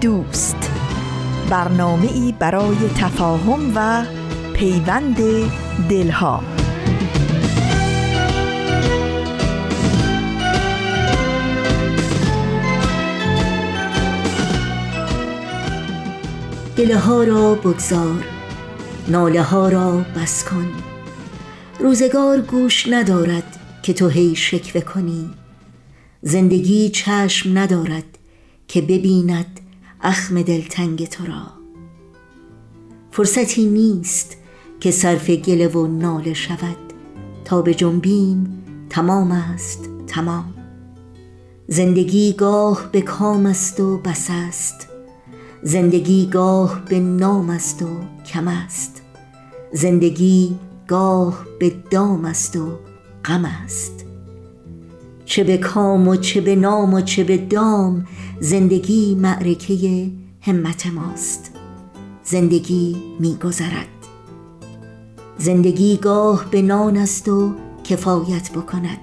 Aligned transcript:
دوست. 0.00 0.70
برنامه 1.50 2.12
ای 2.12 2.34
برای 2.38 2.76
تفاهم 2.96 3.72
و 3.74 4.04
پیوند 4.54 5.16
دلها. 5.88 6.42
گله 16.78 17.24
را 17.24 17.54
بگذار 17.54 18.24
ناله 19.08 19.42
ها 19.42 19.68
را 19.68 20.04
بس 20.16 20.44
کن. 20.44 20.66
روزگار 21.80 22.40
گوش 22.40 22.88
ندارد 22.90 23.58
که 23.82 23.92
تو 23.92 24.08
هی 24.08 24.36
شکوه 24.36 24.80
کنی. 24.80 25.30
زندگی 26.22 26.88
چشم 26.88 27.58
ندارد 27.58 28.18
که 28.68 28.80
ببیند 28.80 29.59
اخم 30.02 30.42
دلتنگ 30.42 31.06
تو 31.06 31.26
را. 31.26 31.42
فرصتی 33.10 33.66
نیست 33.66 34.36
که 34.80 34.90
صرف 34.90 35.30
گله 35.30 35.68
و 35.68 35.86
ناله 35.86 36.34
شود. 36.34 36.76
تا 37.44 37.62
به 37.62 37.74
جنبیم 37.74 38.62
تمام 38.90 39.32
است 39.32 39.88
تمام. 40.06 40.54
زندگی 41.66 42.32
گاه 42.32 42.88
به 42.92 43.00
کام 43.00 43.46
است 43.46 43.80
و 43.80 43.98
بس 43.98 44.26
است. 44.30 44.88
زندگی 45.62 46.26
گاه 46.26 46.82
به 46.84 47.00
نام 47.00 47.50
است 47.50 47.82
و 47.82 47.88
کم 48.26 48.48
است. 48.48 49.02
زندگی 49.72 50.56
گاه 50.88 51.44
به 51.58 51.72
دام 51.90 52.24
است 52.24 52.56
و 52.56 52.78
غم 53.24 53.44
است. 53.44 54.09
چه 55.30 55.44
به 55.44 55.56
کام 55.56 56.08
و 56.08 56.16
چه 56.16 56.40
به 56.40 56.56
نام 56.56 56.94
و 56.94 57.00
چه 57.00 57.24
به 57.24 57.36
دام 57.36 58.06
زندگی 58.40 59.14
معرکه 59.14 60.10
همت 60.40 60.86
ماست. 60.86 61.50
زندگی 62.24 62.96
میگذرد. 63.20 63.88
زندگی 65.38 65.96
گاه 65.96 66.44
به 66.50 66.62
نان 66.62 66.96
است 66.96 67.28
و 67.28 67.54
کفایت 67.84 68.52
بکند. 68.52 68.98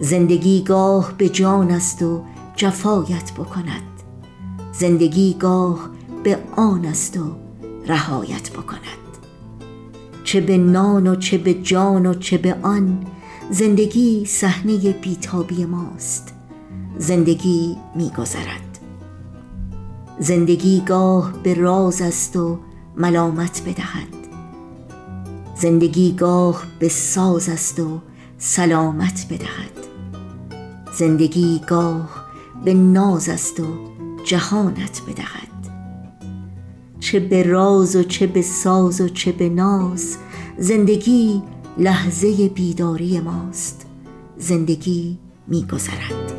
زندگی 0.00 0.62
گاه 0.62 1.12
به 1.18 1.28
جان 1.28 1.70
است 1.70 2.02
و 2.02 2.22
جفایت 2.56 3.32
بکند. 3.32 4.02
زندگی 4.72 5.36
گاه 5.38 5.90
به 6.24 6.38
آن 6.56 6.84
است 6.84 7.18
و 7.18 7.36
رهایت 7.86 8.50
بکند. 8.50 8.80
چه 10.24 10.40
به 10.40 10.58
نان 10.58 11.06
و 11.06 11.16
چه 11.16 11.38
به 11.38 11.54
جان 11.54 12.06
و 12.06 12.14
چه 12.14 12.38
به 12.38 12.56
آن 12.62 13.06
زندگی 13.50 14.24
صحنه 14.24 14.92
بیتابی 14.92 15.64
ماست. 15.64 16.34
زندگی 16.98 17.76
میگذرد. 17.94 18.78
زندگی 20.18 20.80
گاه 20.80 21.32
به 21.42 21.54
راز 21.54 22.02
است 22.02 22.36
و 22.36 22.58
ملامت 22.96 23.62
بدهد. 23.62 24.08
زندگی 25.56 26.12
گاه 26.12 26.62
به 26.78 26.88
ساز 26.88 27.48
است 27.48 27.80
و 27.80 28.00
سلامت 28.38 29.26
بدهد. 29.30 29.86
زندگی 30.98 31.60
گاه 31.68 32.26
به 32.64 32.74
ناز 32.74 33.28
است 33.28 33.60
و 33.60 33.66
جهانت 34.24 35.02
بدهد. 35.08 35.54
چه 37.00 37.20
به 37.20 37.42
راز 37.42 37.96
و 37.96 38.02
چه 38.02 38.26
به 38.26 38.42
ساز 38.42 39.00
و 39.00 39.08
چه 39.08 39.32
به 39.32 39.48
ناز 39.48 40.16
زندگی 40.58 41.42
لحظه 41.78 42.48
بیداری 42.48 43.20
ماست. 43.20 43.86
زندگی 44.38 45.18
میگذرد. 45.48 46.32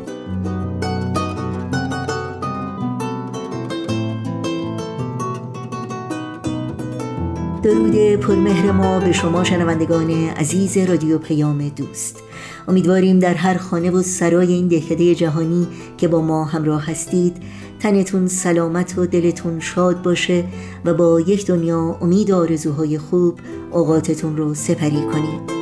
درود 7.62 8.16
پرمهر 8.16 8.72
ما 8.72 9.00
به 9.00 9.12
شما 9.12 9.44
شنوندگان 9.44 10.10
عزیز 10.10 10.76
رادیو 10.76 11.18
پیام 11.18 11.68
دوست. 11.68 12.22
امیدواریم 12.68 13.18
در 13.18 13.34
هر 13.34 13.56
خانه 13.56 13.90
و 13.90 14.02
سرای 14.02 14.52
این 14.52 14.68
دهکده 14.68 15.14
جهانی 15.14 15.66
که 15.96 16.08
با 16.08 16.20
ما 16.20 16.44
همراه 16.44 16.86
هستید 16.86 17.36
تنتون 17.80 18.26
سلامت 18.26 18.98
و 18.98 19.06
دلتون 19.06 19.60
شاد 19.60 20.02
باشه 20.02 20.44
و 20.84 20.94
با 20.94 21.20
یک 21.20 21.46
دنیا 21.46 21.98
امید 22.00 22.30
و 22.30 22.36
آرزوهای 22.36 22.98
خوب 22.98 23.38
اوقاتتون 23.72 24.36
رو 24.36 24.54
سپری 24.54 25.02
کنید. 25.12 25.56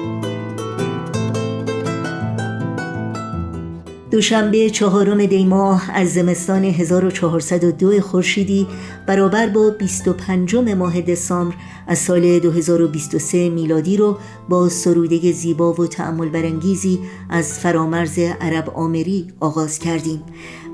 دوشنبه 4.15 4.71
چهارم 4.71 5.27
دی 5.27 5.45
ماه 5.45 5.91
از 5.95 6.15
زمستان 6.15 6.65
1402 6.65 8.01
خورشیدی 8.01 8.67
برابر 9.07 9.47
با 9.47 9.71
25 9.71 10.57
ماه 10.57 11.01
دسامبر 11.01 11.55
از 11.87 11.99
سال 11.99 12.39
2023 12.39 13.49
میلادی 13.49 13.97
رو 13.97 14.19
با 14.49 14.69
سروده 14.69 15.33
زیبا 15.33 15.73
و 15.73 15.87
تعمل 15.87 16.29
برانگیزی 16.29 16.99
از 17.31 17.59
فرامرز 17.59 18.19
عرب 18.19 18.71
آمری 18.71 19.27
آغاز 19.41 19.79
کردیم. 19.79 20.23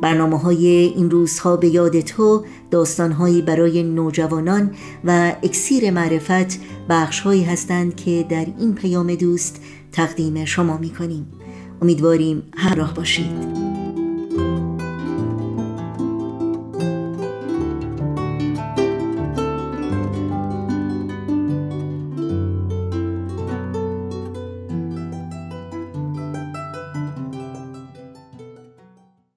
برنامه 0.02 0.38
های 0.38 0.66
این 0.66 1.10
روزها 1.10 1.56
به 1.56 1.68
یاد 1.68 2.00
تو 2.00 2.44
داستانهایی 2.70 3.42
برای 3.42 3.82
نوجوانان 3.82 4.70
و 5.04 5.32
اکسیر 5.42 5.90
معرفت 5.90 6.60
بخش 6.88 7.20
هایی 7.20 7.44
هستند 7.44 7.96
که 7.96 8.26
در 8.28 8.46
این 8.58 8.74
پیام 8.74 9.14
دوست 9.14 9.60
تقدیم 9.92 10.44
شما 10.44 10.76
می 10.76 10.90
کنیم 10.90 11.39
امیدواریم 11.82 12.42
همراه 12.56 12.94
باشید. 12.94 13.60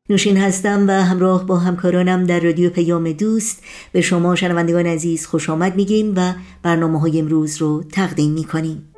نوشین 0.09 0.37
هستم 0.37 0.87
و 0.87 0.91
همراه 0.91 1.45
با 1.45 1.57
همکارانم 1.57 2.23
در 2.23 2.39
رادیو 2.39 2.69
پیام 2.69 3.11
دوست. 3.11 3.63
به 3.91 4.01
شما 4.01 4.35
شنوندگان 4.35 4.85
عزیز 4.85 5.25
خوش 5.25 5.49
آمد 5.49 5.75
میگیم 5.75 6.13
و 6.15 6.33
برنامه 6.63 6.99
های 6.99 7.19
امروز 7.19 7.57
رو 7.57 7.83
تقدیم 7.91 8.31
می‌کنیم. 8.31 8.92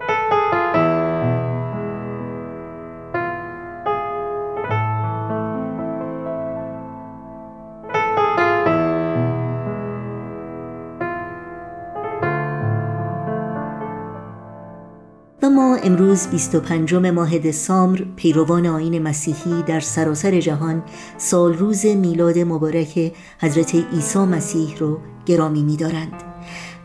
امروز 15.86 16.28
25 16.28 16.94
ماه 16.94 17.38
دسامبر 17.38 18.06
پیروان 18.16 18.66
آین 18.66 19.02
مسیحی 19.02 19.64
در 19.68 19.80
سراسر 19.80 20.40
جهان 20.40 20.84
سال 21.18 21.54
روز 21.54 21.86
میلاد 21.86 22.40
مبارک 22.40 23.14
حضرت 23.40 23.76
عیسی 23.76 24.20
مسیح 24.20 24.78
رو 24.78 25.00
گرامی 25.26 25.64
می‌دارند. 25.64 26.14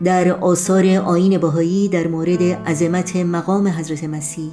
در 0.03 0.31
آثار 0.31 0.85
آین 0.85 1.37
بهایی 1.37 1.87
در 1.87 2.07
مورد 2.07 2.43
عظمت 2.43 3.15
مقام 3.15 3.67
حضرت 3.67 4.03
مسیح 4.03 4.51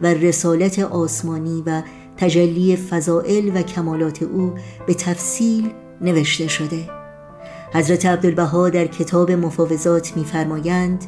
و 0.00 0.06
رسالت 0.06 0.78
آسمانی 0.78 1.62
و 1.66 1.82
تجلی 2.16 2.76
فضائل 2.76 3.50
و 3.54 3.62
کمالات 3.62 4.22
او 4.22 4.54
به 4.86 4.94
تفصیل 4.94 5.70
نوشته 6.00 6.48
شده 6.48 6.88
حضرت 7.74 8.06
عبدالبها 8.06 8.68
در 8.68 8.86
کتاب 8.86 9.30
مفاوضات 9.30 10.16
می‌فرمایند 10.16 11.04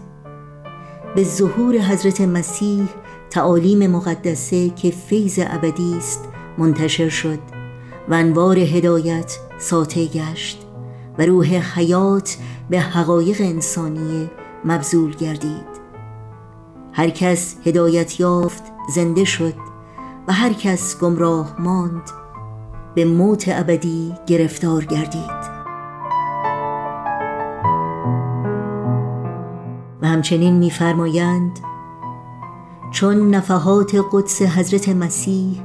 به 1.14 1.24
ظهور 1.24 1.78
حضرت 1.78 2.20
مسیح 2.20 2.88
تعالیم 3.30 3.90
مقدسه 3.90 4.70
که 4.70 4.90
فیض 4.90 5.38
ابدی 5.42 5.96
است 5.98 6.28
منتشر 6.58 7.08
شد 7.08 7.38
و 8.08 8.14
انوار 8.14 8.58
هدایت 8.58 9.38
ساطع 9.58 10.04
گشت 10.04 10.66
و 11.18 11.26
روح 11.26 11.46
حیات 11.46 12.36
به 12.70 12.80
حقایق 12.80 13.40
انسانی 13.40 14.30
مبذول 14.64 15.14
گردید. 15.14 15.72
هر 16.92 17.10
کس 17.10 17.56
هدایت 17.66 18.20
یافت 18.20 18.62
زنده 18.94 19.24
شد 19.24 19.54
و 20.28 20.32
هر 20.32 20.52
کس 20.52 20.98
گمراه 21.00 21.56
ماند 21.58 22.10
به 22.94 23.04
موت 23.04 23.44
ابدی 23.48 24.14
گرفتار 24.26 24.84
گردید. 24.84 25.51
همچنین 30.12 30.54
میفرمایند 30.54 31.58
چون 32.90 33.34
نفحات 33.34 33.96
قدس 34.12 34.42
حضرت 34.42 34.88
مسیح 34.88 35.60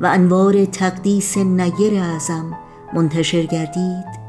و 0.00 0.06
انوار 0.06 0.64
تقدیس 0.64 1.38
نیر 1.38 2.02
اعظم 2.02 2.58
منتشر 2.94 3.42
گردید 3.42 4.20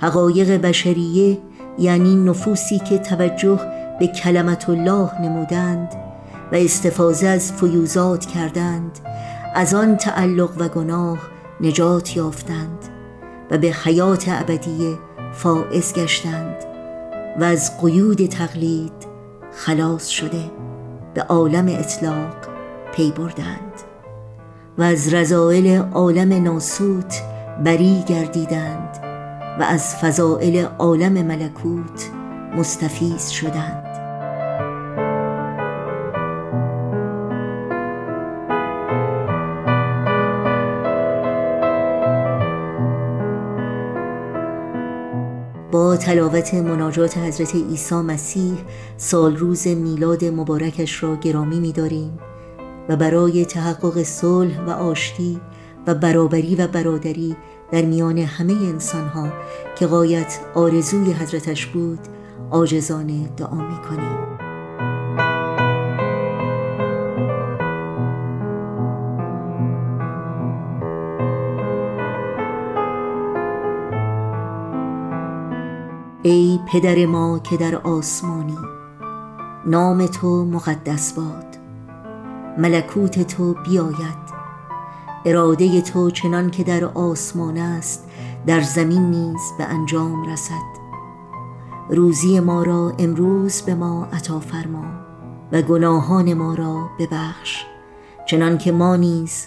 حقایق 0.00 0.60
بشریه 0.60 1.38
یعنی 1.78 2.16
نفوسی 2.16 2.78
که 2.78 2.98
توجه 2.98 3.60
به 4.00 4.06
کلمت 4.06 4.68
الله 4.68 5.20
نمودند 5.22 5.88
و 6.52 6.54
استفاده 6.54 7.28
از 7.28 7.52
فیوزات 7.52 8.26
کردند 8.26 8.98
از 9.54 9.74
آن 9.74 9.96
تعلق 9.96 10.50
و 10.58 10.68
گناه 10.68 11.18
نجات 11.60 12.16
یافتند 12.16 12.88
و 13.50 13.58
به 13.58 13.68
حیات 13.84 14.24
ابدیه 14.28 14.98
فائز 15.32 15.92
گشتند. 15.92 16.67
و 17.40 17.44
از 17.44 17.80
قیود 17.80 18.26
تقلید 18.26 18.92
خلاص 19.52 20.08
شده 20.08 20.50
به 21.14 21.22
عالم 21.22 21.66
اطلاق 21.68 22.36
پی 22.92 23.10
بردند 23.10 23.72
و 24.78 24.82
از 24.82 25.14
رضائل 25.14 25.82
عالم 25.92 26.42
ناسوت 26.42 27.22
بری 27.64 28.02
گردیدند 28.06 28.98
و 29.60 29.62
از 29.62 29.96
فضائل 29.96 30.66
عالم 30.78 31.12
ملکوت 31.12 32.10
مستفیز 32.56 33.30
شدند. 33.30 33.87
تلاوت 46.08 46.54
مناجات 46.54 47.18
حضرت 47.18 47.54
عیسی 47.54 47.94
مسیح 47.94 48.58
سال 48.96 49.36
روز 49.36 49.66
میلاد 49.66 50.24
مبارکش 50.24 51.02
را 51.02 51.16
گرامی 51.16 51.60
می‌داریم 51.60 52.18
و 52.88 52.96
برای 52.96 53.44
تحقق 53.44 54.02
صلح 54.02 54.64
و 54.64 54.70
آشتی 54.70 55.40
و 55.86 55.94
برابری 55.94 56.56
و 56.56 56.66
برادری 56.66 57.36
در 57.72 57.82
میان 57.82 58.18
همه 58.18 58.52
انسانها 58.52 59.28
که 59.78 59.86
قایت 59.86 60.38
آرزوی 60.54 61.12
حضرتش 61.12 61.66
بود 61.66 62.00
آجزانه 62.50 63.28
دعا 63.36 63.68
می‌کنیم. 63.68 64.37
پدر 76.72 77.06
ما 77.06 77.38
که 77.38 77.56
در 77.56 77.74
آسمانی. 77.74 78.58
نام 79.66 80.06
تو 80.06 80.44
مقدس 80.44 81.12
باد. 81.12 81.46
ملکوت 82.58 83.26
تو 83.26 83.54
بیاید. 83.54 84.38
اراده 85.24 85.80
تو 85.80 86.10
چنان 86.10 86.50
که 86.50 86.64
در 86.64 86.84
آسمان 86.84 87.58
است 87.58 88.08
در 88.46 88.60
زمین 88.60 89.10
نیز 89.10 89.40
به 89.58 89.64
انجام 89.64 90.30
رسد. 90.30 90.78
روزی 91.90 92.40
ما 92.40 92.62
را 92.62 92.92
امروز 92.98 93.62
به 93.62 93.74
ما 93.74 94.08
عطا 94.12 94.40
فرما 94.40 94.84
و 95.52 95.62
گناهان 95.62 96.34
ما 96.34 96.54
را 96.54 96.88
ببخش. 96.98 97.64
چنان 98.26 98.58
که 98.58 98.72
ما 98.72 98.96
نیز 98.96 99.46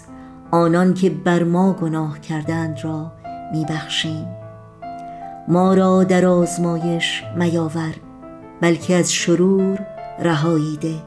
آنان 0.50 0.94
که 0.94 1.10
بر 1.10 1.44
ما 1.44 1.72
گناه 1.72 2.20
کردند 2.20 2.78
را 2.84 3.12
میبخشیم. 3.52 4.41
ما 5.48 5.74
را 5.74 6.04
در 6.04 6.26
آزمایش 6.26 7.22
میاور 7.36 7.94
بلکه 8.60 8.94
از 8.94 9.12
شرور 9.12 9.86
رهایی 10.18 10.76
ده 10.76 11.02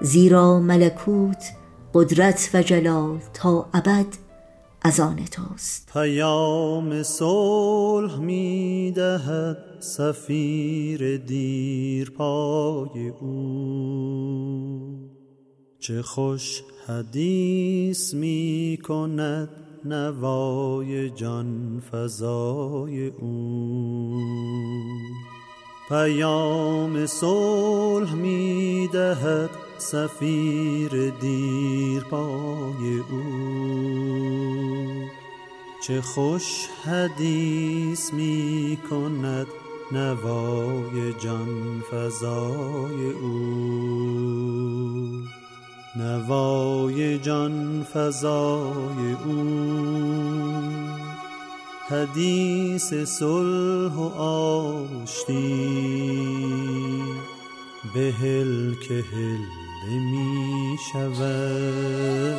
زیرا 0.00 0.60
ملکوت 0.60 1.52
قدرت 1.94 2.50
و 2.54 2.62
جلال 2.62 3.18
تا 3.34 3.68
ابد 3.74 4.06
از 4.82 5.00
آن 5.00 5.16
توست 5.16 5.90
پیام 5.92 7.02
صلح 7.02 8.18
می 8.18 8.92
دهد 8.96 9.58
سفیر 9.80 11.16
دیر 11.16 12.10
پای 12.10 13.08
او. 13.20 15.08
چه 15.78 16.02
خوش 16.02 16.62
حدیث 16.86 18.14
می 18.14 18.78
کند 18.84 19.67
نوای 19.84 21.10
جان 21.10 21.82
فضای 21.92 23.06
او. 23.08 24.22
پیام 25.88 27.06
صلح 27.06 28.14
می 28.14 28.88
دهد 28.92 29.50
سفیر 29.78 31.10
دیر 31.10 32.02
پای 32.02 32.98
او. 33.10 33.22
چه 35.82 36.00
خوش 36.00 36.66
حدیث 36.84 38.12
می 38.12 38.78
کند 38.90 39.46
نوای 39.92 41.12
جان 41.12 41.82
فضای 41.90 43.10
او. 43.10 44.48
نوای 45.96 47.18
جان 47.18 47.86
فضای 47.94 49.16
او. 49.24 49.58
حدیث 51.88 52.94
صلح 52.94 53.94
و 53.94 54.20
آشتی. 54.22 55.38
بهل 57.94 58.74
که 58.88 59.04
هل 59.12 59.38
می 59.88 60.76
شود. 60.92 62.36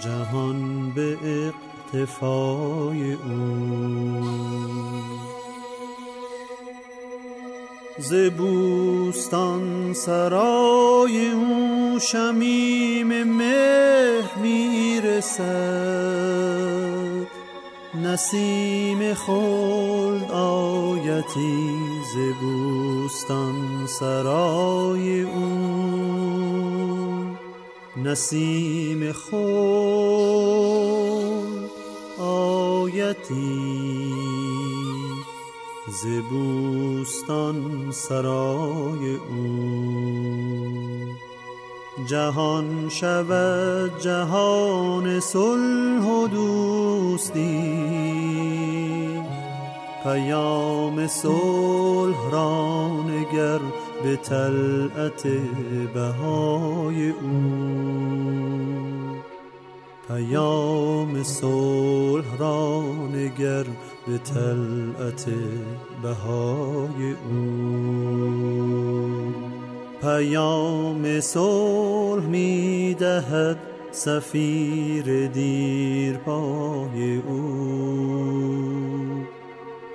جهان 0.00 0.90
به 0.90 1.18
اقتفای 1.92 3.12
او. 3.12 4.24
ز 7.98 8.14
سرای 9.92 11.30
او. 11.30 11.59
شمیم 12.00 13.24
مهر 13.24 14.38
می‌رسد. 14.42 15.40
نسیم 17.94 19.14
خلد 19.14 20.30
آیتی 20.32 21.78
ز 22.14 22.16
بوستان 22.40 23.86
سرای 23.86 25.22
او. 25.22 26.60
نسیم 27.96 29.12
خلد 29.12 29.40
آیتی 32.18 34.14
ز 35.88 36.06
بوستان 36.30 37.88
سرای 37.92 39.14
او. 39.14 40.79
جهان 42.06 42.88
شود 42.88 43.98
جهان 43.98 45.20
صلح 45.20 46.04
و 46.04 46.26
دوستی. 46.28 47.60
پیام 50.02 51.06
صلح 51.06 52.30
را 52.32 52.88
نگر 52.88 53.60
به 54.02 54.16
طلعت 54.16 55.26
بهای 55.94 57.10
او. 57.10 58.00
پیام 60.08 61.22
صلح 61.22 62.36
را 62.38 62.82
نگر 63.14 63.64
به 64.06 64.18
طلعت 64.18 65.26
بهای 66.02 67.12
او. 67.12 68.60
پیام 70.00 71.20
صلح 71.20 72.26
می 72.26 72.94
دهد 72.98 73.58
سفیر 73.90 75.26
دیر 75.26 76.16
پای 76.16 77.16
او. 77.16 78.80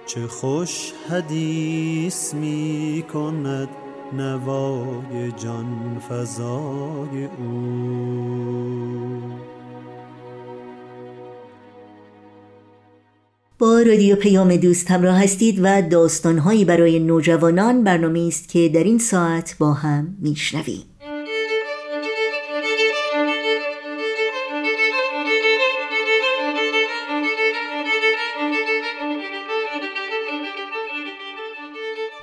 چه 0.05 0.27
خوش 0.27 0.93
حدیث 1.09 2.33
می 2.33 3.03
کند 3.13 3.69
نوای 4.13 5.31
جان 5.31 6.01
فضای 6.09 7.25
او. 7.37 8.85
با 13.59 13.81
رادیو 13.81 14.15
پیام 14.15 14.55
دوست 14.55 14.91
همراه 14.91 15.23
هستید 15.23 15.59
و 15.63 15.81
داستانهایی 15.81 16.65
برای 16.65 16.99
نوجوانان 16.99 17.83
برنامه 17.83 18.19
است 18.27 18.49
که 18.49 18.69
در 18.69 18.83
این 18.83 18.97
ساعت 18.97 19.55
با 19.59 19.73
هم 19.73 20.17
میشنویم. 20.21 20.83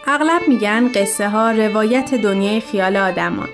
اغلب 0.07 0.49
میگن 0.49 0.89
قصه 0.95 1.29
ها 1.29 1.51
روایت 1.51 2.15
دنیای 2.15 2.61
خیال 2.61 2.97
آدمان. 2.97 3.49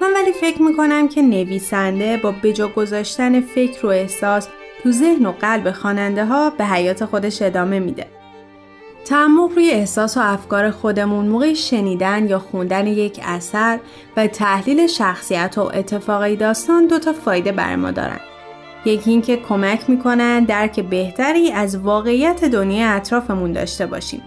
من 0.00 0.12
ولی 0.14 0.32
فکر 0.32 0.62
می‌کنم 0.62 1.08
که 1.08 1.22
نویسنده 1.22 2.16
با 2.16 2.34
بجا 2.42 2.68
گذاشتن 2.68 3.40
فکر 3.40 3.86
و 3.86 3.88
احساس 3.88 4.48
تو 4.82 4.92
ذهن 4.92 5.26
و 5.26 5.32
قلب 5.32 5.70
خواننده 5.70 6.24
ها 6.24 6.50
به 6.50 6.64
حیات 6.64 7.04
خودش 7.04 7.42
ادامه 7.42 7.78
میده. 7.78 8.06
تعمق 9.04 9.52
روی 9.52 9.70
احساس 9.70 10.16
و 10.16 10.20
افکار 10.20 10.70
خودمون 10.70 11.26
موقع 11.26 11.54
شنیدن 11.54 12.28
یا 12.28 12.38
خوندن 12.38 12.86
یک 12.86 13.20
اثر 13.24 13.78
و 14.16 14.26
تحلیل 14.26 14.86
شخصیت 14.86 15.58
و 15.58 15.60
اتفاقی 15.60 16.36
داستان 16.36 16.86
دو 16.86 16.98
تا 16.98 17.12
فایده 17.12 17.52
بر 17.52 17.76
ما 17.76 17.90
دارن. 17.90 18.20
یکی 18.84 19.10
اینکه 19.10 19.36
کمک 19.36 19.90
می‌کنن 19.90 20.44
درک 20.44 20.80
بهتری 20.80 21.52
از 21.52 21.78
واقعیت 21.78 22.44
دنیا 22.44 22.90
اطرافمون 22.90 23.52
داشته 23.52 23.86
باشیم. 23.86 24.22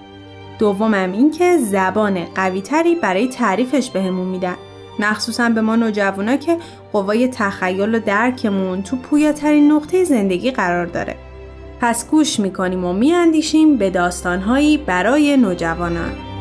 دومم 0.59 1.11
اینکه 1.11 1.57
زبان 1.57 2.25
قویتری 2.35 2.95
برای 2.95 3.27
تعریفش 3.27 3.89
بهمون 3.89 4.27
میدن. 4.27 4.55
مخصوصا 4.99 5.49
به 5.49 5.61
ما 5.61 5.75
نوجوانا 5.75 6.37
که 6.37 6.57
قوای 6.93 7.27
تخیل 7.27 7.95
و 7.95 7.99
درکمون 7.99 8.83
تو 8.83 8.95
پویاترین 8.95 9.71
نقطه 9.71 10.03
زندگی 10.03 10.51
قرار 10.51 10.85
داره. 10.85 11.15
پس 11.81 12.09
گوش 12.09 12.39
می‌کنیم 12.39 12.85
و 12.85 12.93
میاندیشیم 12.93 13.77
به 13.77 13.89
داستانهایی 13.89 14.77
برای 14.77 15.37
نوجوانان. 15.37 16.32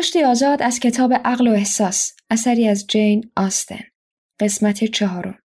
برداشت 0.00 0.16
آزاد 0.16 0.62
از 0.62 0.80
کتاب 0.80 1.12
عقل 1.12 1.48
و 1.48 1.50
احساس 1.50 2.12
اثری 2.30 2.68
از 2.68 2.86
جین 2.86 3.30
آستن. 3.36 3.80
قسمت 4.40 4.84
چهارم. 4.84 5.38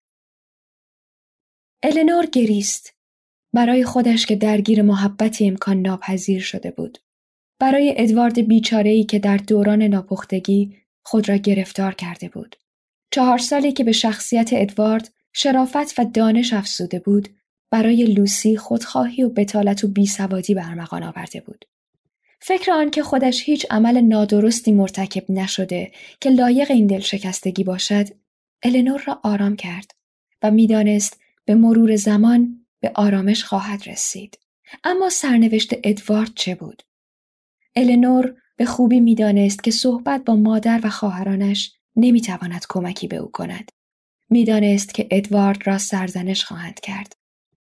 النور 1.83 2.25
گریست 2.25 2.93
برای 3.53 3.83
خودش 3.83 4.25
که 4.25 4.35
درگیر 4.35 4.81
محبتی 4.81 5.47
امکان 5.47 5.81
ناپذیر 5.81 6.41
شده 6.41 6.71
بود. 6.71 6.97
برای 7.59 7.93
ادوارد 7.97 8.47
بیچاره‌ای 8.47 9.03
که 9.03 9.19
در 9.19 9.37
دوران 9.37 9.81
ناپختگی 9.81 10.77
خود 11.05 11.29
را 11.29 11.35
گرفتار 11.35 11.93
کرده 11.93 12.29
بود. 12.29 12.55
چهار 13.11 13.37
سالی 13.37 13.71
که 13.71 13.83
به 13.83 13.91
شخصیت 13.91 14.49
ادوارد 14.53 15.13
شرافت 15.33 15.99
و 15.99 16.05
دانش 16.05 16.53
افزوده 16.53 16.99
بود 16.99 17.29
برای 17.71 18.03
لوسی 18.03 18.57
خودخواهی 18.57 19.23
و 19.23 19.29
بتالت 19.29 19.83
و 19.83 19.87
بیسوادی 19.87 20.53
برمغان 20.53 21.03
آورده 21.03 21.41
بود. 21.41 21.65
فکر 22.47 22.71
آن 22.71 22.89
که 22.89 23.03
خودش 23.03 23.43
هیچ 23.43 23.65
عمل 23.69 24.01
نادرستی 24.01 24.71
مرتکب 24.71 25.31
نشده 25.31 25.91
که 26.21 26.29
لایق 26.29 26.71
این 26.71 26.87
دلشکستگی 26.87 27.63
باشد 27.63 28.07
النور 28.63 29.03
را 29.07 29.19
آرام 29.23 29.55
کرد 29.55 29.91
و 30.43 30.51
می‌دانست 30.51 31.19
به 31.45 31.55
مرور 31.55 31.95
زمان 31.95 32.65
به 32.79 32.91
آرامش 32.95 33.43
خواهد 33.43 33.87
رسید. 33.87 34.39
اما 34.83 35.09
سرنوشت 35.09 35.73
ادوارد 35.83 36.31
چه 36.35 36.55
بود؟ 36.55 36.83
النور 37.75 38.35
به 38.57 38.65
خوبی 38.65 38.99
می‌دانست 38.99 39.63
که 39.63 39.71
صحبت 39.71 40.23
با 40.25 40.35
مادر 40.35 40.81
و 40.83 40.89
خواهرانش 40.89 41.73
نمی‌تواند 41.95 42.65
کمکی 42.69 43.07
به 43.07 43.15
او 43.15 43.31
کند. 43.31 43.71
می‌دانست 44.29 44.93
که 44.93 45.07
ادوارد 45.11 45.67
را 45.67 45.77
سرزنش 45.77 46.43
خواهند 46.43 46.79
کرد. 46.79 47.13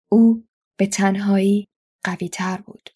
او 0.08 0.44
به 0.76 0.86
تنهایی 0.86 1.68
قوی 2.04 2.28
تر 2.28 2.56
بود. 2.56 2.90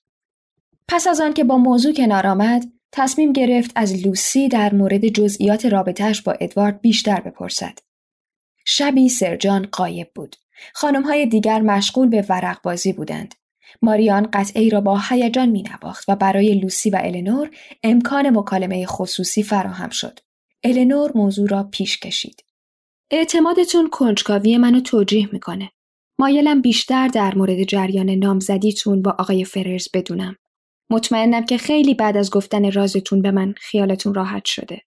پس 0.89 1.07
از 1.07 1.21
آن 1.21 1.33
که 1.33 1.45
با 1.45 1.57
موضوع 1.57 1.93
کنار 1.93 2.27
آمد 2.27 2.65
تصمیم 2.93 3.33
گرفت 3.33 3.71
از 3.75 4.07
لوسی 4.07 4.49
در 4.49 4.75
مورد 4.75 5.09
جزئیات 5.09 5.67
رابطهش 5.67 6.21
با 6.21 6.33
ادوارد 6.33 6.81
بیشتر 6.81 7.21
بپرسد. 7.21 7.79
شبی 8.65 9.09
سرجان 9.09 9.69
قایب 9.73 10.11
بود. 10.15 10.37
های 11.05 11.27
دیگر 11.27 11.61
مشغول 11.61 12.09
به 12.09 12.27
ورق 12.29 12.63
بازی 12.63 12.93
بودند. 12.93 13.35
ماریان 13.83 14.29
قطعه 14.33 14.69
را 14.69 14.81
با 14.81 15.01
هیجان 15.09 15.49
می 15.49 15.65
و 16.09 16.17
برای 16.17 16.55
لوسی 16.55 16.91
و 16.91 17.01
النور 17.05 17.51
امکان 17.83 18.39
مکالمه 18.39 18.87
خصوصی 18.87 19.43
فراهم 19.43 19.91
شد. 19.91 20.19
النور 20.65 21.13
موضوع 21.15 21.49
را 21.49 21.63
پیش 21.63 21.99
کشید. 21.99 22.45
اعتمادتون 23.11 23.89
کنجکاوی 23.89 24.59
منو 24.59 24.81
توجیه 24.81 25.29
می‌کنه. 25.33 25.71
مایلم 26.19 26.63
بیشتر 26.63 27.09
در 27.09 27.35
مورد 27.35 27.63
جریان 27.63 28.11
نامزدیتون 28.11 29.03
با 29.03 29.17
آقای 29.19 29.45
فررز 29.45 29.89
بدونم. 29.95 30.37
مطمئنم 30.91 31.45
که 31.45 31.59
خیلی 31.59 31.95
بعد 31.95 32.17
از 32.17 32.31
گفتن 32.31 32.73
رازتون 32.73 33.23
به 33.23 33.31
من 33.31 33.55
خیالتون 33.59 34.15
راحت 34.15 34.45
شده. 34.45 34.83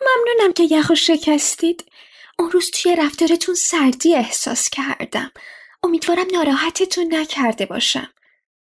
ممنونم 0.00 0.52
که 0.52 0.62
یخو 0.70 0.94
شکستید. 0.94 1.84
اون 2.38 2.50
روز 2.50 2.70
توی 2.70 2.96
رفتارتون 2.96 3.54
سردی 3.54 4.14
احساس 4.14 4.70
کردم. 4.70 5.30
امیدوارم 5.82 6.26
ناراحتتون 6.32 7.14
نکرده 7.14 7.66
باشم. 7.66 8.08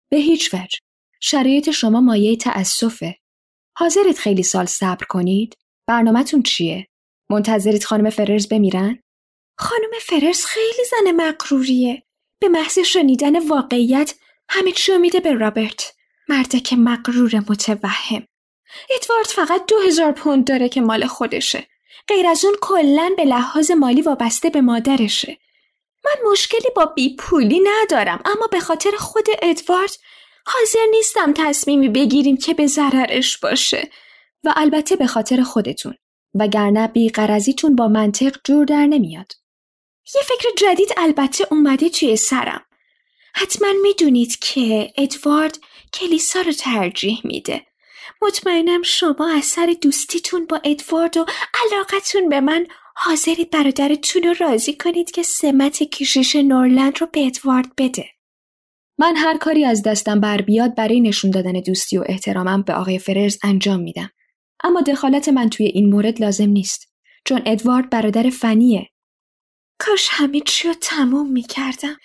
به 0.09 0.17
هیچ 0.17 0.53
وجه. 0.53 0.79
شرایط 1.19 1.69
شما 1.69 2.01
مایه 2.01 2.35
تأسفه. 2.37 3.17
حاضرید 3.77 4.17
خیلی 4.17 4.43
سال 4.43 4.65
صبر 4.65 5.05
کنید؟ 5.05 5.57
برنامهتون 5.87 6.43
چیه؟ 6.43 6.87
منتظرید 7.29 7.83
خانم 7.83 8.09
فررز 8.09 8.47
بمیرن؟ 8.47 8.99
خانم 9.57 9.91
فررز 10.01 10.45
خیلی 10.45 10.83
زن 10.91 11.11
مقروریه. 11.11 12.03
به 12.39 12.49
محض 12.49 12.79
شنیدن 12.79 13.47
واقعیت 13.47 14.13
همه 14.49 14.71
چی 14.71 14.97
میده 14.97 15.19
به 15.19 15.31
رابرت. 15.33 15.95
که 16.63 16.75
مقرور 16.75 17.43
متوهم. 17.49 18.27
ادوارد 18.89 19.27
فقط 19.27 19.65
دو 19.65 19.79
هزار 19.79 20.11
پوند 20.11 20.47
داره 20.47 20.69
که 20.69 20.81
مال 20.81 21.07
خودشه. 21.07 21.67
غیر 22.07 22.27
از 22.27 22.45
اون 22.45 22.55
کلا 22.61 23.11
به 23.17 23.25
لحاظ 23.25 23.71
مالی 23.71 24.01
وابسته 24.01 24.49
به 24.49 24.61
مادرشه. 24.61 25.37
من 26.05 26.31
مشکلی 26.31 26.69
با 26.75 26.85
بی 26.85 27.15
پولی 27.15 27.61
ندارم 27.63 28.21
اما 28.25 28.47
به 28.51 28.59
خاطر 28.59 28.91
خود 28.91 29.25
ادوارد 29.41 29.91
حاضر 30.45 30.85
نیستم 30.91 31.33
تصمیمی 31.33 31.89
بگیریم 31.89 32.37
که 32.37 32.53
به 32.53 32.67
ضررش 32.67 33.37
باشه. 33.37 33.89
و 34.43 34.53
البته 34.55 34.95
به 34.95 35.07
خاطر 35.07 35.41
خودتون 35.41 35.93
وگرنه 36.33 36.87
بی 36.87 37.09
قرزیتون 37.09 37.75
با 37.75 37.87
منطق 37.87 38.37
جور 38.43 38.65
در 38.65 38.85
نمیاد. 38.85 39.31
یه 40.15 40.21
فکر 40.21 40.49
جدید 40.57 40.93
البته 40.97 41.47
اومده 41.51 41.89
توی 41.89 42.15
سرم. 42.15 42.65
حتما 43.35 43.67
می‌دونید 43.81 44.39
که 44.39 44.93
ادوارد 44.97 45.57
کلیسا 45.93 46.41
رو 46.41 46.51
ترجیح 46.51 47.21
میده. 47.23 47.65
مطمئنم 48.21 48.81
شما 48.83 49.33
اثر 49.37 49.75
دوستیتون 49.81 50.45
با 50.45 50.61
ادوارد 50.63 51.17
و 51.17 51.25
علاقتون 51.65 52.29
به 52.29 52.41
من 52.41 52.67
حاضرید 52.95 53.49
برادرتون 53.49 54.23
رو 54.23 54.35
راضی 54.39 54.73
کنید 54.73 55.11
که 55.11 55.23
سمت 55.23 55.83
کشیش 55.83 56.35
نورلند 56.35 57.01
رو 57.01 57.07
به 57.13 57.25
ادوارد 57.25 57.75
بده. 57.77 58.05
من 58.97 59.15
هر 59.15 59.37
کاری 59.37 59.65
از 59.65 59.83
دستم 59.83 60.19
بر 60.19 60.41
بیاد 60.41 60.75
برای 60.75 61.01
نشون 61.01 61.31
دادن 61.31 61.51
دوستی 61.51 61.97
و 61.97 62.03
احترامم 62.05 62.61
به 62.61 62.73
آقای 62.73 62.99
فررز 62.99 63.37
انجام 63.43 63.79
میدم. 63.79 64.09
اما 64.63 64.81
دخالت 64.81 65.29
من 65.29 65.49
توی 65.49 65.65
این 65.65 65.89
مورد 65.89 66.21
لازم 66.21 66.49
نیست 66.49 66.93
چون 67.25 67.41
ادوارد 67.45 67.89
برادر 67.89 68.29
فنیه. 68.29 68.89
کاش 69.79 70.07
همه 70.11 70.39
چی 70.39 70.67
رو 70.67 70.73
تموم 70.81 71.31
می‌کردم. 71.31 71.97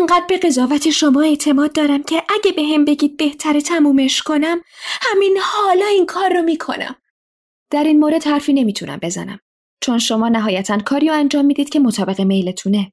انقدر 0.00 0.24
به 0.28 0.38
قضاوت 0.38 0.90
شما 0.90 1.22
اعتماد 1.22 1.72
دارم 1.72 2.02
که 2.02 2.22
اگه 2.28 2.52
به 2.52 2.62
هم 2.62 2.84
بگید 2.84 3.16
بهتره 3.16 3.60
تمومش 3.60 4.22
کنم 4.22 4.60
همین 5.00 5.36
حالا 5.42 5.86
این 5.86 6.06
کار 6.06 6.32
رو 6.32 6.42
می‌کنم. 6.42 6.96
در 7.70 7.84
این 7.84 8.00
مورد 8.00 8.24
حرفی 8.24 8.52
نمی‌تونم 8.52 8.98
بزنم 9.02 9.40
چون 9.80 9.98
شما 9.98 10.28
نهایتا 10.28 10.78
کاری 10.78 11.08
رو 11.08 11.14
انجام 11.14 11.44
می‌دید 11.44 11.68
که 11.68 11.80
مطابق 11.80 12.20
میلتونه. 12.20 12.92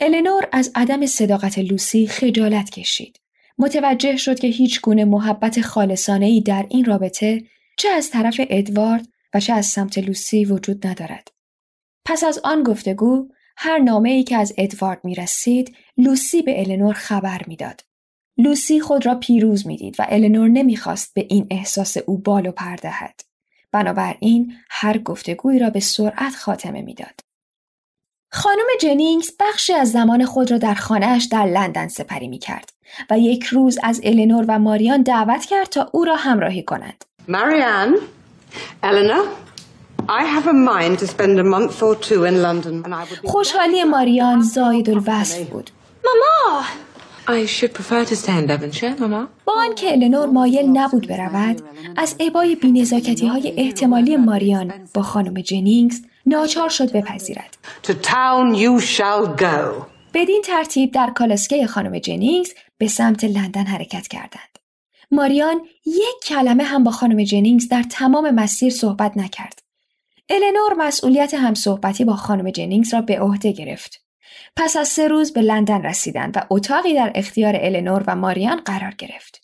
النور 0.00 0.48
از 0.52 0.72
عدم 0.74 1.06
صداقت 1.06 1.58
لوسی 1.58 2.06
خجالت 2.06 2.70
کشید. 2.70 3.20
متوجه 3.58 4.16
شد 4.16 4.38
که 4.38 4.48
هیچ 4.48 4.80
گونه 4.80 5.04
محبت 5.04 5.60
خالصانه 5.60 6.26
ای 6.26 6.40
در 6.40 6.66
این 6.70 6.84
رابطه 6.84 7.44
چه 7.78 7.88
از 7.88 8.10
طرف 8.10 8.40
ادوارد 8.50 9.08
و 9.34 9.40
چه 9.40 9.52
از 9.52 9.66
سمت 9.66 9.98
لوسی 9.98 10.44
وجود 10.44 10.86
ندارد. 10.86 11.28
پس 12.04 12.24
از 12.24 12.40
آن 12.44 12.62
گفتگو 12.62 13.28
هر 13.56 13.78
نامه 13.78 14.10
ای 14.10 14.22
که 14.22 14.36
از 14.36 14.54
ادوارد 14.58 15.00
می 15.04 15.14
رسید 15.14 15.76
لوسی 15.96 16.42
به 16.42 16.60
النور 16.60 16.94
خبر 16.94 17.40
می‌داد. 17.46 17.84
لوسی 18.38 18.80
خود 18.80 19.06
را 19.06 19.14
پیروز 19.14 19.66
می‌دید 19.66 19.96
و 19.98 20.06
النور 20.08 20.48
نمی‌خواست 20.48 21.14
به 21.14 21.26
این 21.30 21.46
احساس 21.50 21.96
او 21.96 22.18
بال 22.18 22.46
و 22.46 22.52
پردهد. 22.52 23.20
بنابراین 23.72 24.54
هر 24.70 24.98
گفتگویی 24.98 25.58
را 25.58 25.70
به 25.70 25.80
سرعت 25.80 26.34
خاتمه 26.34 26.82
می‌داد. 26.82 27.20
خانم 28.32 28.66
جنینگز 28.80 29.30
بخشی 29.40 29.72
از 29.72 29.92
زمان 29.92 30.24
خود 30.24 30.50
را 30.50 30.58
در 30.58 30.74
خانهاش 30.74 31.24
در 31.24 31.44
لندن 31.44 31.88
سپری 31.88 32.28
می 32.28 32.38
کرد 32.38 32.72
و 33.10 33.18
یک 33.18 33.44
روز 33.44 33.78
از 33.82 34.00
النور 34.04 34.44
و 34.48 34.58
ماریان 34.58 35.02
دعوت 35.02 35.44
کرد 35.44 35.66
تا 35.66 35.90
او 35.92 36.04
را 36.04 36.16
همراهی 36.16 36.62
کنند. 36.62 37.04
ماریان، 37.28 37.96
النور، 38.82 39.28
خوشحالی 43.24 43.84
ماریان 43.84 44.42
زاید 44.42 44.90
الوصف 44.90 45.50
بود. 45.50 45.70
ماما 46.04 46.62
I 47.28 47.44
should 47.44 47.74
prefer 47.74 48.04
to 48.04 48.14
stay 48.14 48.38
in 48.38 48.46
Devonshire, 48.46 48.96
Mama. 49.00 49.28
با 49.44 49.52
آنکه 49.56 49.92
النور 49.92 50.26
مایل 50.26 50.66
نبود 50.66 51.08
برود 51.08 51.62
از 51.96 52.16
عبای 52.20 52.54
بینزاکتی 52.54 53.26
های 53.26 53.52
احتمالی 53.56 54.16
ماریان 54.16 54.72
با 54.94 55.02
خانم 55.02 55.40
جنینگز 55.40 56.02
ناچار 56.26 56.68
شد 56.68 56.92
بپذیرد 56.92 57.58
To 57.82 57.90
town 57.90 58.54
you 58.54 58.80
shall 58.96 59.40
go. 59.40 59.86
بدین 60.14 60.42
ترتیب 60.44 60.92
در 60.92 61.10
کالسکه 61.10 61.66
خانم 61.66 61.98
جنینگز 61.98 62.52
به 62.78 62.88
سمت 62.88 63.24
لندن 63.24 63.64
حرکت 63.64 64.08
کردند. 64.08 64.58
ماریان 65.10 65.60
یک 65.86 66.24
کلمه 66.26 66.64
هم 66.64 66.84
با 66.84 66.90
خانم 66.90 67.24
جنینگز 67.24 67.68
در 67.68 67.82
تمام 67.82 68.30
مسیر 68.30 68.72
صحبت 68.72 69.16
نکرد. 69.16 69.65
النور 70.30 70.74
مسئولیت 70.86 71.34
همصحبتی 71.34 72.04
با 72.04 72.16
خانم 72.16 72.50
جنینگز 72.50 72.94
را 72.94 73.00
به 73.00 73.20
عهده 73.20 73.52
گرفت. 73.52 74.06
پس 74.56 74.76
از 74.76 74.88
سه 74.88 75.08
روز 75.08 75.32
به 75.32 75.42
لندن 75.42 75.82
رسیدند 75.82 76.36
و 76.36 76.40
اتاقی 76.50 76.94
در 76.94 77.12
اختیار 77.14 77.54
النور 77.60 78.04
و 78.06 78.16
ماریان 78.16 78.60
قرار 78.60 78.94
گرفت. 78.98 79.40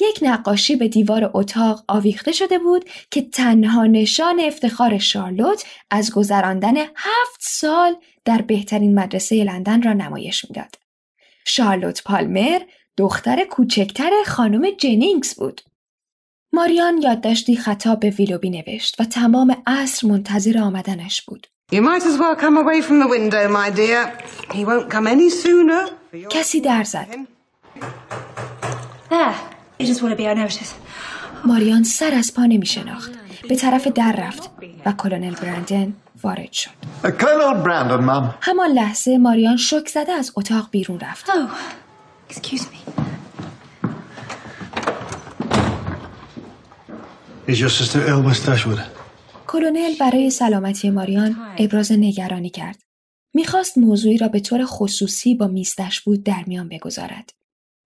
یک 0.00 0.18
نقاشی 0.22 0.76
به 0.76 0.88
دیوار 0.88 1.30
اتاق 1.34 1.84
آویخته 1.88 2.32
شده 2.32 2.58
بود 2.58 2.90
که 3.10 3.22
تنها 3.22 3.86
نشان 3.86 4.40
افتخار 4.40 4.98
شارلوت 4.98 5.64
از 5.90 6.12
گذراندن 6.12 6.76
هفت 6.76 7.40
سال 7.40 7.96
در 8.24 8.42
بهترین 8.42 8.94
مدرسه 8.94 9.44
لندن 9.44 9.82
را 9.82 9.92
نمایش 9.92 10.44
می‌داد. 10.50 10.74
شارلوت 11.46 12.02
پالمر 12.02 12.60
دختر 12.96 13.44
کوچکتر 13.44 14.10
خانم 14.26 14.70
جنینگز 14.70 15.34
بود. 15.34 15.60
ماریان 16.52 17.02
یادداشتی 17.02 17.56
خطاب 17.56 18.00
به 18.00 18.10
ویلوبی 18.10 18.50
نوشت 18.50 19.00
و 19.00 19.04
تمام 19.04 19.56
عصر 19.66 20.06
منتظر 20.06 20.58
آمدنش 20.58 21.22
بود. 21.22 21.46
You 21.72 21.76
might 21.76 22.02
as 22.02 22.18
well 22.18 22.36
come 22.36 22.56
away 22.56 22.80
from 22.82 22.98
the 23.00 23.08
window, 23.08 23.48
my 23.48 23.70
dear. 23.70 24.12
He 24.52 24.64
won't 24.64 24.90
come 24.90 25.06
any 25.06 25.30
sooner. 25.30 25.90
کسی 26.30 26.60
در 26.60 26.84
زد. 26.84 27.06
There. 29.10 29.34
You 29.80 29.86
just 29.86 30.02
want 30.02 30.10
to 30.10 30.16
be 30.16 30.26
unnoticed. 30.26 30.74
ماریان 31.44 31.82
سر 31.82 32.14
از 32.14 32.34
پا 32.34 32.44
نمی 32.44 32.66
شناخت. 32.66 33.12
به 33.48 33.56
طرف 33.56 33.86
در 33.86 34.12
رفت 34.18 34.50
و 34.86 34.92
کلونل 34.92 35.34
برندن 35.34 35.92
وارد 36.22 36.52
شد. 36.52 36.70
Uh, 37.02 37.06
Colonel 37.06 37.64
Brandon, 37.64 38.02
ma'am. 38.08 38.34
همان 38.40 38.70
لحظه 38.70 39.18
ماریان 39.18 39.56
شک 39.56 39.88
زده 39.88 40.12
از 40.12 40.32
اتاق 40.36 40.68
بیرون 40.70 41.00
رفت. 41.00 41.26
Oh, 41.26 42.32
excuse 42.32 42.62
me. 42.62 43.07
Is 47.48 47.60
your 47.60 47.70
sister 47.70 48.00
ill, 48.10 48.22
Miss 48.28 48.40
Dashwood? 48.46 48.78
کلونل 49.46 49.94
برای 50.00 50.30
سلامتی 50.30 50.90
ماریان 50.90 51.36
ابراز 51.58 51.92
نگرانی 51.92 52.50
کرد. 52.50 52.82
می‌خواست 53.34 53.78
موضوعی 53.78 54.18
را 54.18 54.28
به 54.28 54.40
طور 54.40 54.64
خصوصی 54.64 55.34
با 55.34 55.46
میستش 55.46 56.00
بود 56.00 56.24
در 56.24 56.44
میان 56.46 56.68
بگذارد. 56.68 57.32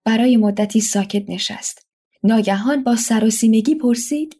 برای 0.04 0.36
مدتی 0.36 0.80
ساکت 0.80 1.30
نشست. 1.30 1.86
ناگهان 2.22 2.84
با 2.84 2.96
سر 2.96 3.24
و 3.24 3.30
سیمگی 3.30 3.74
پرسید. 3.74 4.36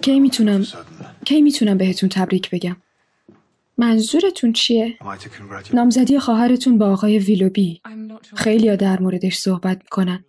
کی 0.00 0.20
می‌تونم. 0.20 0.66
کی 1.24 1.42
می‌تونم 1.42 1.78
بهتون 1.78 2.08
تبریک 2.08 2.50
بگم 2.50 2.76
منظورتون 3.78 4.52
چیه? 4.52 4.98
نامزدی 5.72 6.18
خواهرتون 6.18 6.78
با 6.78 6.92
آقای 6.92 7.18
ویلوبی 7.18 7.80
خیلی 8.36 8.76
در 8.76 9.00
موردش 9.00 9.36
صحبت 9.36 9.78
می‌کنن 9.78 10.24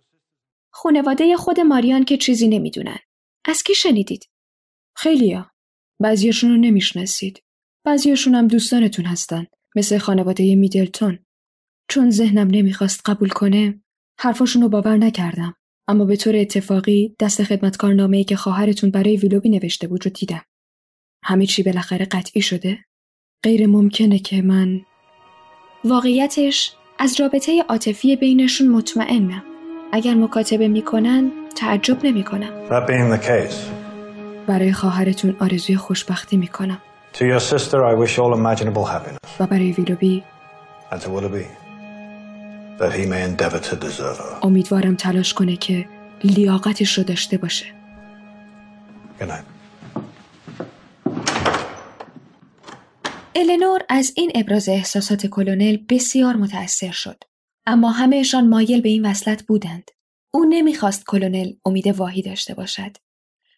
خانواده 0.78 1.36
خود 1.36 1.60
ماریان 1.60 2.04
که 2.04 2.16
چیزی 2.16 2.48
نمی‌دونن. 2.48 2.98
از 3.44 3.62
کی 3.62 3.74
شنیدید؟ 3.74 4.28
خیلیا 4.96 5.50
بعضیاشون 6.02 6.50
رو 6.50 6.56
نمی‌شناسید 6.56 7.42
بعضیاشون 7.84 8.34
هم 8.34 8.48
دوستانتون 8.48 9.04
هستن 9.04 9.46
مثل 9.76 9.98
خانواده 9.98 10.54
میدلتون 10.54 11.18
چون 11.90 12.10
ذهنم 12.10 12.48
نمی‌خواست 12.50 13.00
قبول 13.04 13.28
کنه 13.28 13.82
حرفاشون 14.20 14.62
رو 14.62 14.68
باور 14.68 14.96
نکردم 14.96 15.54
اما 15.88 16.04
به 16.04 16.16
طور 16.16 16.36
اتفاقی 16.36 17.16
دست 17.20 17.44
خدمتکارنامه‌ای 17.44 18.24
که 18.24 18.36
خواهرتون 18.36 18.90
برای 18.90 19.16
ویلوبی 19.16 19.48
نوشته 19.48 19.88
بود 19.88 20.04
رو 20.04 20.10
دیدم 20.10 20.42
همه 21.24 21.46
چی 21.46 21.62
بالاخره 21.62 22.04
قطعی 22.04 22.42
شده 22.42 22.78
غیر 23.42 23.66
ممکنه 23.66 24.18
که 24.18 24.42
من 24.42 24.80
واقعیتش 25.84 26.72
از 26.98 27.20
رابطه 27.20 27.62
عاطفی 27.62 28.16
بینشون 28.16 28.68
مطمئنم. 28.68 29.55
اگر 29.92 30.14
مکاتبه 30.14 30.68
می‌کنن 30.68 31.30
تعجب 31.56 32.06
نمی‌کنم. 32.06 32.68
That 32.68 32.86
being 32.88 33.18
the 33.18 33.26
case, 33.26 33.54
برای 34.46 34.72
خواهرتون 34.72 35.36
آرزوی 35.40 35.76
خوشبختی 35.76 36.36
می‌کنم 36.36 36.78
to 37.14 37.18
your 37.18 37.40
sister 37.40 37.76
I 37.76 38.06
wish 38.06 38.18
all 38.18 38.34
imaginable 38.34 38.84
happiness, 38.84 39.40
و 39.40 39.46
برای 39.46 39.72
ویلوبی 39.72 40.22
and 40.90 40.96
to 40.96 41.06
Willoughby, 41.06 41.46
that 42.80 42.92
he 42.92 43.06
may 43.06 43.22
endeavour 43.30 43.60
to 43.60 43.76
deserve 43.76 44.18
her. 44.18 44.44
امیدوارم 44.44 44.94
تلاش 44.94 45.34
کنه 45.34 45.56
که 45.56 45.86
لیاقتش 46.24 46.98
رو 46.98 47.04
داشته 47.04 47.38
باشه 47.38 47.66
Good 49.20 49.24
night. 49.24 49.44
النور 53.34 53.80
از 53.88 54.12
این 54.16 54.32
ابراز 54.34 54.68
احساسات 54.68 55.26
کلونل 55.26 55.78
بسیار 55.88 56.36
متأثر 56.36 56.90
شد. 56.90 57.24
اما 57.66 57.90
همهشان 57.90 58.48
مایل 58.48 58.80
به 58.80 58.88
این 58.88 59.06
وصلت 59.06 59.42
بودند. 59.42 59.90
او 60.30 60.44
نمی‌خواست 60.44 61.06
کلونل 61.06 61.52
امید 61.64 61.86
واهی 61.86 62.22
داشته 62.22 62.54
باشد. 62.54 62.96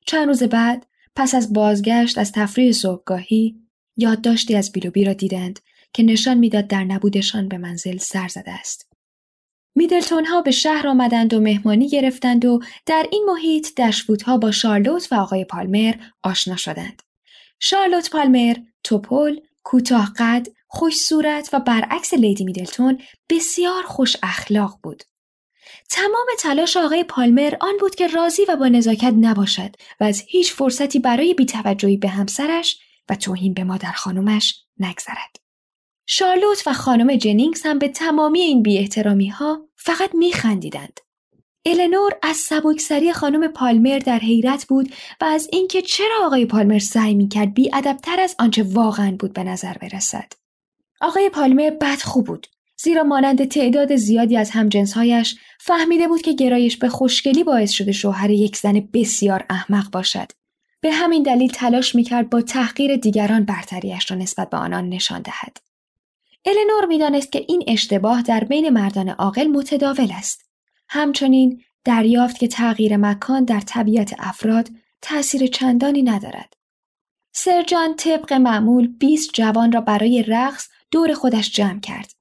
چند 0.07 0.29
روز 0.29 0.43
بعد 0.43 0.87
پس 1.17 1.35
از 1.35 1.53
بازگشت 1.53 2.19
از 2.19 2.33
تفریح 2.33 2.73
صبحگاهی 2.73 3.57
یادداشتی 3.97 4.57
از 4.57 4.73
بیلوبی 4.73 5.05
را 5.05 5.13
دیدند 5.13 5.61
که 5.93 6.03
نشان 6.03 6.39
می‌داد 6.39 6.67
در 6.67 6.85
نبودشان 6.85 7.49
به 7.49 7.59
منزل 7.59 7.97
سر 7.97 8.29
زده 8.29 8.51
است. 8.51 8.89
میدلتون 9.75 10.25
ها 10.25 10.43
به 10.43 10.51
شهر 10.51 10.89
آمدند 10.89 11.35
و 11.35 11.41
مهمانی 11.41 11.89
گرفتند 11.89 12.45
و 12.45 12.61
در 12.87 13.07
این 13.13 13.25
محیط 13.29 13.81
دشوودها 13.81 14.39
با 14.39 14.51
شارلوت 14.51 15.13
و 15.13 15.15
آقای 15.15 15.45
پالمر 15.45 15.95
آشنا 16.23 16.57
شدند. 16.57 17.03
شارلوت 17.61 18.11
پالمر، 18.11 18.57
توپل، 18.85 19.37
کوتاه 19.63 20.13
قد، 20.19 20.47
خوش 20.67 20.97
صورت 20.97 21.51
و 21.53 21.61
برعکس 21.61 22.15
لیدی 22.15 22.45
میدلتون 22.45 23.03
بسیار 23.31 23.83
خوش 23.83 24.17
اخلاق 24.23 24.79
بود. 24.83 25.03
تمام 25.91 26.27
تلاش 26.39 26.77
آقای 26.77 27.05
پالمر 27.05 27.55
آن 27.61 27.75
بود 27.81 27.95
که 27.95 28.07
راضی 28.07 28.45
و 28.49 28.57
با 28.57 28.69
نزاکت 28.69 29.15
نباشد 29.21 29.77
و 30.01 30.05
از 30.05 30.23
هیچ 30.29 30.53
فرصتی 30.53 30.99
برای 30.99 31.35
بیتوجهی 31.35 31.97
به 31.97 32.09
همسرش 32.09 32.81
و 33.09 33.15
توهین 33.15 33.55
به 33.55 33.65
مادر 33.65 33.93
خانومش 33.93 34.65
نگذرد. 34.79 35.37
شارلوت 36.07 36.63
و 36.67 36.73
خانم 36.73 37.17
جنینگز 37.17 37.63
هم 37.65 37.79
به 37.79 37.89
تمامی 37.89 38.41
این 38.41 38.63
بی 38.63 39.29
ها 39.29 39.69
فقط 39.77 40.15
می 40.15 40.33
خندیدند. 40.33 41.01
النور 41.69 42.13
از 42.23 42.37
سبکسری 42.37 43.13
خانم 43.13 43.49
پالمر 43.49 43.99
در 43.99 44.19
حیرت 44.19 44.67
بود 44.67 44.93
و 45.21 45.25
از 45.25 45.49
اینکه 45.53 45.83
چرا 45.83 46.27
آقای 46.27 46.47
پالمر 46.47 46.79
سعی 46.79 47.15
می 47.15 47.29
کرد 47.29 47.55
بی 47.55 47.71
ادبتر 47.75 48.21
از 48.21 48.37
آنچه 48.39 48.63
واقعا 48.63 49.17
بود 49.19 49.33
به 49.33 49.45
نظر 49.45 49.73
برسد. 49.73 50.33
آقای 51.01 51.31
پالمر 51.31 51.71
بدخو 51.71 52.23
بود 52.23 52.47
زیرا 52.77 53.03
مانند 53.03 53.45
تعداد 53.45 53.97
زیادی 53.97 54.37
از 54.37 54.51
همجنسهایش 54.51 55.37
فهمیده 55.61 56.09
بود 56.09 56.23
که 56.23 56.33
گرایش 56.33 56.77
به 56.77 56.89
خوشگلی 56.89 57.45
باعث 57.45 57.71
شده 57.71 57.93
شوهر 57.93 58.31
یک 58.31 58.57
زن 58.57 58.89
بسیار 58.93 59.45
احمق 59.51 59.91
باشد. 59.91 60.33
به 60.81 60.93
همین 60.93 61.23
دلیل 61.23 61.51
تلاش 61.51 61.95
می‌کرد 61.95 62.31
با 62.31 62.41
تحقیر 62.41 62.97
دیگران 62.97 63.45
برتریش 63.45 64.11
را 64.11 64.17
نسبت 64.17 64.51
به 64.51 64.57
آنان 64.57 64.89
نشان 64.89 65.23
دهد. 65.23 65.61
النور 66.45 66.87
می‌دانست 66.87 67.33
که 67.33 67.45
این 67.49 67.65
اشتباه 67.67 68.23
در 68.23 68.45
بین 68.45 68.69
مردان 68.69 69.09
عاقل 69.09 69.47
متداول 69.47 70.09
است. 70.15 70.48
همچنین 70.89 71.63
دریافت 71.85 72.39
که 72.39 72.49
تغییر 72.49 72.97
مکان 72.97 73.45
در 73.45 73.61
طبیعت 73.61 74.15
افراد 74.19 74.69
تأثیر 75.03 75.47
چندانی 75.47 76.03
ندارد. 76.03 76.55
سرجان 77.33 77.97
طبق 77.97 78.33
معمول 78.33 78.87
20 78.87 79.31
جوان 79.33 79.73
را 79.73 79.81
برای 79.81 80.23
رقص 80.23 80.69
دور 80.91 81.15
خودش 81.15 81.53
جمع 81.53 81.81
کرد. 81.81 82.13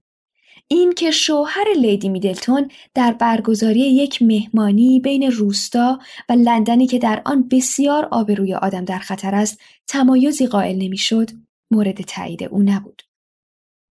این 0.67 0.93
که 0.93 1.11
شوهر 1.11 1.65
لیدی 1.81 2.09
میدلتون 2.09 2.71
در 2.93 3.13
برگزاری 3.13 3.79
یک 3.79 4.21
مهمانی 4.21 4.99
بین 4.99 5.31
روستا 5.31 5.99
و 6.29 6.33
لندنی 6.33 6.87
که 6.87 6.99
در 6.99 7.21
آن 7.25 7.47
بسیار 7.47 8.05
آبروی 8.11 8.53
آدم 8.53 8.85
در 8.85 8.99
خطر 8.99 9.35
است 9.35 9.61
تمایزی 9.87 10.47
قائل 10.47 10.75
نمی‌شد 10.75 11.29
مورد 11.71 12.01
تایید 12.01 12.43
او 12.43 12.63
نبود. 12.63 13.06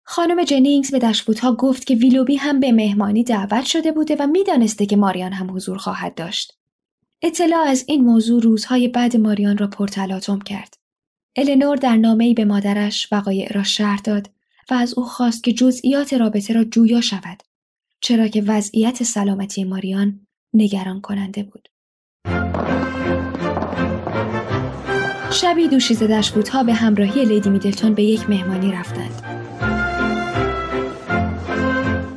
خانم 0.07 0.43
جنینگز 0.43 0.91
به 0.91 0.99
دشبوتها 0.99 1.55
گفت 1.55 1.87
که 1.87 1.95
ویلوبی 1.95 2.35
هم 2.35 2.59
به 2.59 2.71
مهمانی 2.71 3.23
دعوت 3.23 3.65
شده 3.65 3.91
بوده 3.91 4.15
و 4.19 4.27
می‌دانسته 4.27 4.85
که 4.85 4.95
ماریان 4.95 5.33
هم 5.33 5.55
حضور 5.55 5.77
خواهد 5.77 6.15
داشت. 6.15 6.57
اطلاع 7.21 7.67
از 7.67 7.83
این 7.87 8.03
موضوع 8.03 8.41
روزهای 8.41 8.87
بعد 8.87 9.17
ماریان 9.17 9.57
را 9.57 9.67
پرتلاطم 9.67 10.39
کرد. 10.39 10.77
النور 11.35 11.75
در 11.75 11.95
نامه‌ای 11.95 12.33
به 12.33 12.45
مادرش 12.45 13.07
وقایع 13.11 13.53
را 13.53 13.63
شرح 13.63 14.01
داد 14.01 14.29
و 14.71 14.73
از 14.73 14.93
او 14.93 15.05
خواست 15.05 15.43
که 15.43 15.53
جزئیات 15.53 16.13
رابطه 16.13 16.53
را 16.53 16.63
جویا 16.63 17.01
شود 17.01 17.43
چرا 18.01 18.27
که 18.27 18.41
وضعیت 18.47 19.03
سلامتی 19.03 19.63
ماریان 19.63 20.19
نگران 20.53 21.01
کننده 21.01 21.43
بود. 21.43 21.67
شبی 25.31 25.67
دوشیزه 25.67 26.07
دشبوتها 26.07 26.63
به 26.63 26.73
همراهی 26.73 27.25
لیدی 27.25 27.49
میدلتون 27.49 27.93
به 27.93 28.03
یک 28.03 28.29
مهمانی 28.29 28.71
رفتند. 28.71 29.21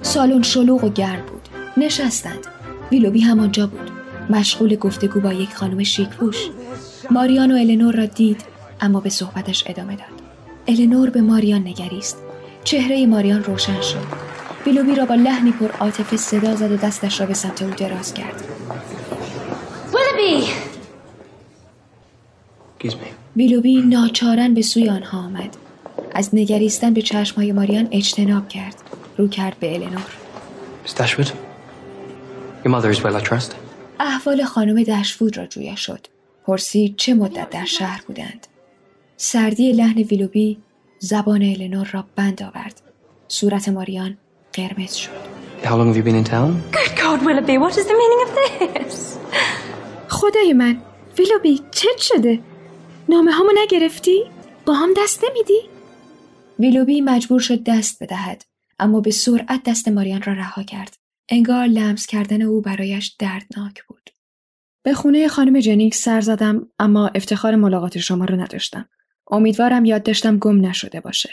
سالن 0.09 0.43
شلوغ 0.43 0.85
و 0.85 0.89
گرم 0.89 1.23
بود. 1.27 1.49
نشستند. 1.77 2.47
ویلوبی 2.91 3.21
همانجا 3.21 3.67
بود. 3.67 3.91
مشغول 4.31 4.77
گفتگو 4.77 5.21
با 5.21 5.33
یک 5.33 5.55
خانم 5.55 5.83
شیک 5.83 6.09
پوش 6.09 6.37
ماریان 7.11 7.53
و 7.53 7.55
النور 7.55 7.97
را 7.97 8.07
دید 8.07 8.41
اما 8.81 9.01
به 9.01 9.11
صحبتش 9.11 9.65
ادامه 9.67 9.97
داد. 9.97 10.23
النور 10.69 11.11
به 11.11 11.21
ماریان 11.21 11.61
نگریست. 11.61 12.17
چهره 12.65 13.07
ماریان 13.07 13.45
روشن 13.45 13.81
شد. 13.81 14.07
ویلوبی 14.67 14.95
را 14.95 15.05
با 15.05 15.15
لحنی 15.15 15.53
پر 15.53 15.71
عاطفه 15.81 16.17
صدا 16.17 16.57
زد 16.57 16.73
و 16.73 16.77
دستش 16.77 17.21
را 17.21 17.27
به 17.27 17.35
سمت 17.35 17.63
او 17.63 17.71
دراز 17.71 18.15
کرد. 18.15 18.45
ویلوبی 23.37 23.83
ناچارن 23.83 24.55
به 24.55 24.63
سوی 24.63 24.89
آنها 24.89 25.19
آمد. 25.19 25.57
از 26.15 26.31
نگریستن 26.33 26.95
به 26.95 27.03
چشمهای 27.03 27.53
ماریان 27.53 27.89
اجتناب 27.91 28.49
کرد. 28.49 28.75
رو 29.19 29.29
کرد 29.29 29.57
به 29.61 29.75
النور 29.75 30.11
احوال 34.01 34.45
خانم 34.45 34.83
دشفود 34.83 35.37
را 35.37 35.47
جویا 35.47 35.75
شد 35.75 36.07
پرسید 36.47 36.97
چه 36.97 37.15
مدت 37.15 37.51
در 37.51 37.65
شهر 37.65 38.03
بودند 38.07 38.47
سردی 39.17 39.73
لحن 39.73 39.99
ویلوبی 39.99 40.59
زبان 40.99 41.43
النور 41.43 41.89
را 41.93 42.05
بند 42.17 42.43
آورد 42.43 42.81
صورت 43.29 43.69
ماریان 43.69 44.17
قرمز 44.53 44.95
شد 44.95 45.39
How 45.63 45.77
long 45.77 45.89
have 45.89 45.97
you 45.97 46.05
been 46.05 46.15
in 46.15 46.25
town? 46.25 46.51
Good 46.73 46.93
God, 47.03 47.19
Willoughby, 47.27 47.57
what 47.59 47.75
is 47.81 47.87
the 47.91 47.97
meaning 48.01 48.21
of 48.27 48.31
this? 48.35 49.19
خدای 50.09 50.53
من 50.53 50.83
ویلوبی 51.19 51.61
چه 51.71 51.89
شده؟ 51.99 52.39
نامه 53.09 53.33
همو 53.33 53.51
نگرفتی؟ 53.63 54.25
با 54.67 54.75
هم 54.75 54.91
دست 54.97 55.25
نمیدی؟ 55.25 55.61
ویلوبی 56.59 57.01
مجبور 57.01 57.41
شد 57.41 57.65
دست 57.65 58.03
بدهد 58.03 58.45
اما 58.79 59.01
به 59.01 59.11
سرعت 59.11 59.63
دست 59.63 59.89
ماریان 59.89 60.23
را 60.23 60.33
رها 60.33 60.63
کرد. 60.63 60.97
انگار 61.29 61.67
لمس 61.67 62.07
کردن 62.07 62.43
او 62.43 62.61
برایش 62.61 63.17
دردناک 63.19 63.85
بود. 63.85 64.11
به 64.83 64.95
خونه 64.95 65.29
خانم 65.29 65.61
جنینگ 65.61 65.93
سر 65.93 66.21
زدم 66.21 66.69
اما 66.79 67.09
افتخار 67.15 67.57
ملاقات 67.57 67.99
شما 67.99 68.25
رو 68.25 68.41
نداشتم. 68.41 68.89
امیدوارم 69.31 69.85
یاد 69.85 70.03
داشتم 70.03 70.39
گم 70.39 70.67
نشده 70.67 71.01
باشه. 71.01 71.31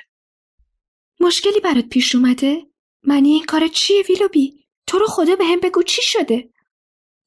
مشکلی 1.20 1.60
برات 1.64 1.86
پیش 1.86 2.16
اومده؟ 2.16 2.62
معنی 3.04 3.30
این 3.30 3.46
کار 3.46 3.68
چیه 3.68 4.04
ویلوبی؟ 4.10 4.54
تو 4.88 4.98
رو 5.00 5.06
خدا 5.08 5.36
به 5.36 5.46
هم 5.46 5.60
بگو 5.60 5.84
چی 5.84 6.02
شده؟ 6.02 6.50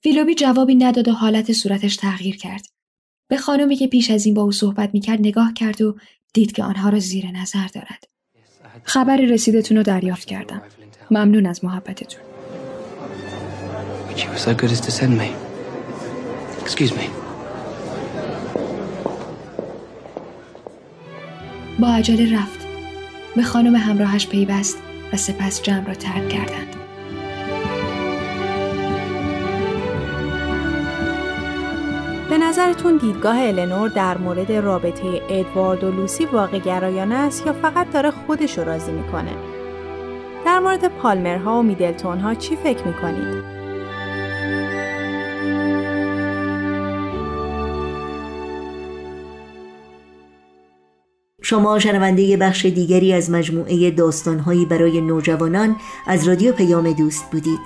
ویلوبی 0.05 0.35
جوابی 0.35 0.75
نداد 0.75 1.09
و 1.09 1.13
حالت 1.13 1.53
صورتش 1.53 1.97
تغییر 1.97 2.37
کرد. 2.37 2.67
به 3.29 3.37
خانمی 3.37 3.77
که 3.77 3.87
پیش 3.87 4.11
از 4.11 4.27
این 4.27 4.35
با 4.35 4.43
او 4.43 4.53
صحبت 4.53 4.91
می‌کرد 4.95 5.21
نگاه 5.21 5.53
کرد 5.53 5.83
و 5.83 5.99
دید 6.35 6.53
که 6.53 6.65
آنها 6.65 6.89
را 6.89 6.99
زیر 6.99 7.31
نظر 7.31 7.67
دارد. 7.67 8.05
خبری 8.85 9.27
رسیدتون 9.27 9.77
رو 9.77 9.83
دریافت 9.83 10.25
کردم. 10.25 10.63
ممنون 11.11 11.47
از 11.47 11.65
محبتتون. 11.65 12.21
با 21.79 21.89
عجله 21.89 22.39
رفت. 22.39 22.67
به 23.37 23.43
خانم 23.43 23.77
همراهش 23.77 24.27
پیوست 24.27 24.79
و 25.13 25.17
سپس 25.17 25.63
جمع 25.63 25.87
را 25.87 25.95
ترک 25.95 26.29
کردند. 26.29 26.78
نظرتون 32.59 32.97
دیدگاه 32.97 33.37
النور 33.39 33.89
در 33.89 34.19
مورد 34.19 34.53
رابطه 34.53 35.23
ادوارد 35.29 35.85
و 35.85 35.91
لوسی 35.91 36.25
واقع 36.25 36.59
گرایانه 36.59 37.15
است 37.15 37.47
یا 37.47 37.53
فقط 37.53 37.91
داره 37.91 38.11
خودش 38.11 38.59
رو 38.59 38.65
راضی 38.65 38.93
می‌کنه؟ 38.93 39.33
در 40.47 40.59
مورد 40.59 40.89
پالمرها 40.89 41.59
و 41.59 41.63
میدلتون 41.63 42.19
ها 42.19 42.35
چی 42.35 42.57
فکر 42.57 42.85
می‌کنید؟ 42.85 43.59
شما 51.43 51.79
شنونده 51.79 52.37
بخش 52.37 52.67
دیگری 52.67 53.13
از 53.13 53.31
مجموعه 53.31 53.91
داستانهایی 53.91 54.67
برای 54.67 55.01
نوجوانان 55.01 55.77
از 56.07 56.29
رادیو 56.29 56.53
پیام 56.53 56.93
دوست 56.93 57.31
بودید 57.31 57.61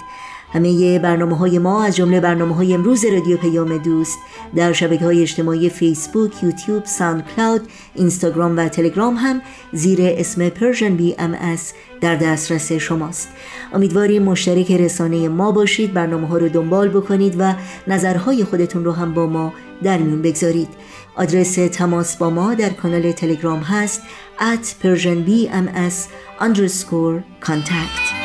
همه 0.52 0.98
برنامه 0.98 1.36
های 1.36 1.58
ما 1.58 1.84
از 1.84 1.96
جمله 1.96 2.20
برنامه 2.20 2.54
های 2.54 2.74
امروز 2.74 3.04
رادیو 3.04 3.36
پیام 3.36 3.78
دوست 3.78 4.18
در 4.56 4.72
شبکه 4.72 5.04
های 5.04 5.22
اجتماعی 5.22 5.70
فیسبوک، 5.70 6.42
یوتیوب، 6.42 6.84
ساند 6.84 7.24
کلاود، 7.36 7.68
اینستاگرام 7.94 8.56
و 8.56 8.68
تلگرام 8.68 9.14
هم 9.14 9.42
زیر 9.72 9.98
اسم 10.02 10.48
بی 10.96 11.14
ام 11.18 11.56
در 12.00 12.16
دسترس 12.16 12.72
شماست. 12.72 13.28
امیدواریم 13.72 14.22
مشترک 14.22 14.72
رسانه 14.72 15.28
ما 15.28 15.52
باشید 15.52 15.92
برنامه 15.92 16.26
ها 16.26 16.36
رو 16.36 16.48
دنبال 16.48 16.88
بکنید 16.88 17.36
و 17.38 17.54
نظرهای 17.86 18.44
خودتون 18.44 18.84
رو 18.84 18.92
هم 18.92 19.14
با 19.14 19.26
ما 19.26 19.52
در 19.82 19.98
میون 19.98 20.22
بگذارید. 20.22 20.68
آدرس 21.14 21.54
تماس 21.54 22.16
با 22.16 22.30
ما 22.30 22.54
در 22.54 22.70
کانال 22.70 23.12
تلگرام 23.12 23.60
هست 23.60 24.02
at 24.38 24.84
persianbms 24.84 26.08
underscore 26.40 27.46
contact. 27.46 28.21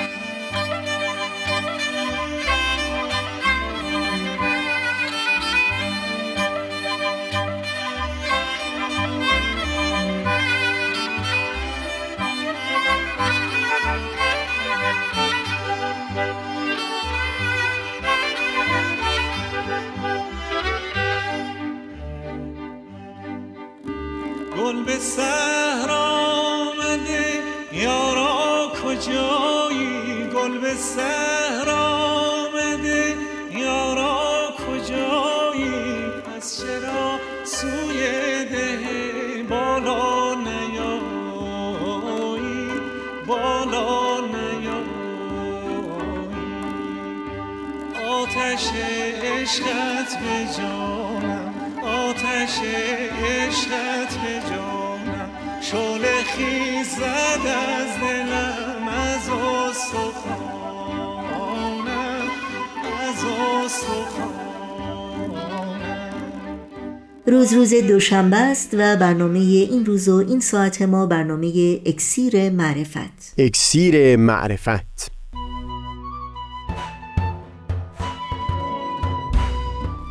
روز 67.28 67.54
روز 67.54 67.74
دوشنبه 67.74 68.38
است 68.38 68.74
و 68.74 68.96
برنامه 68.96 69.40
این 69.40 69.86
روز 69.86 70.10
و 70.10 70.16
این 70.16 70.40
ساعت 70.40 70.82
ما 70.82 71.06
برنامه 71.06 71.82
اکسیر 71.86 72.50
معرفت. 72.50 73.34
اکسیر 73.38 74.16
معرفت. 74.16 75.12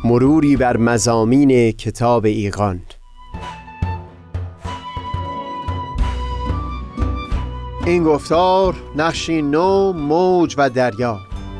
مروری 0.03 0.55
بر 0.55 0.77
مزامین 0.77 1.71
کتاب 1.71 2.25
ایقان 2.25 2.81
این 7.85 8.03
گفتار 8.03 8.75
نقشی 8.95 9.41
نو 9.41 9.93
موج 9.93 10.55
و 10.57 10.69
دریا. 10.69 11.26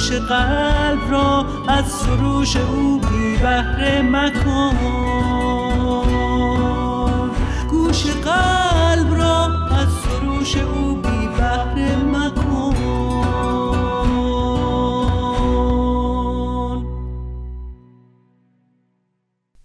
گوش 0.00 0.12
قلب 0.12 1.10
را 1.10 1.46
از 1.68 1.86
سروش 1.86 2.56
او 2.56 3.00
بی 3.00 3.36
بهره 3.36 4.02
مکن. 4.02 4.76
گوش 7.70 8.06
قلب 8.06 9.14
را 9.14 9.46
از 9.70 9.88
سروش 9.88 10.56
او 10.56 10.94
بی 10.96 11.28
بهره 11.36 11.96
مکن. 11.96 12.74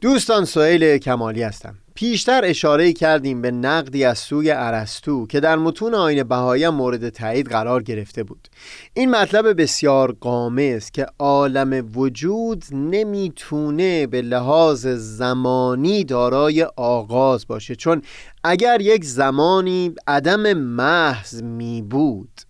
دوستان 0.02 0.45
سئیل 0.45 0.98
کمالی 0.98 1.43
هستم. 1.43 1.76
پیشتر 1.95 2.41
اشاره 2.45 2.93
کردیم 2.93 3.41
به 3.41 3.51
نقدی 3.51 4.03
از 4.03 4.19
سوی 4.19 4.51
ارسطو 4.51 5.27
که 5.27 5.39
در 5.39 5.55
متون 5.55 5.93
آین 5.93 6.23
بهایی 6.23 6.69
مورد 6.69 7.10
تایید 7.10 7.49
قرار 7.49 7.84
گرفته 7.84 8.23
بود. 8.23 8.47
این 8.93 9.12
مطلب 9.12 9.62
بسیار 9.62 10.12
قامه 10.12 10.79
که 10.93 11.05
عالم 11.19 11.91
وجود 11.95 12.65
نمی‌تونه 12.71 14.08
به 14.08 14.21
لحاظ 14.21 14.88
زمانی 14.88 16.03
دارای 16.03 16.63
آغاز 16.75 17.47
باشه. 17.47 17.75
چون 17.75 18.01
اگر 18.43 18.81
یک 18.81 19.05
زمانی 19.05 19.95
عدم 20.08 20.53
محض 20.53 21.43
می 21.43 21.81
بود 21.81 22.41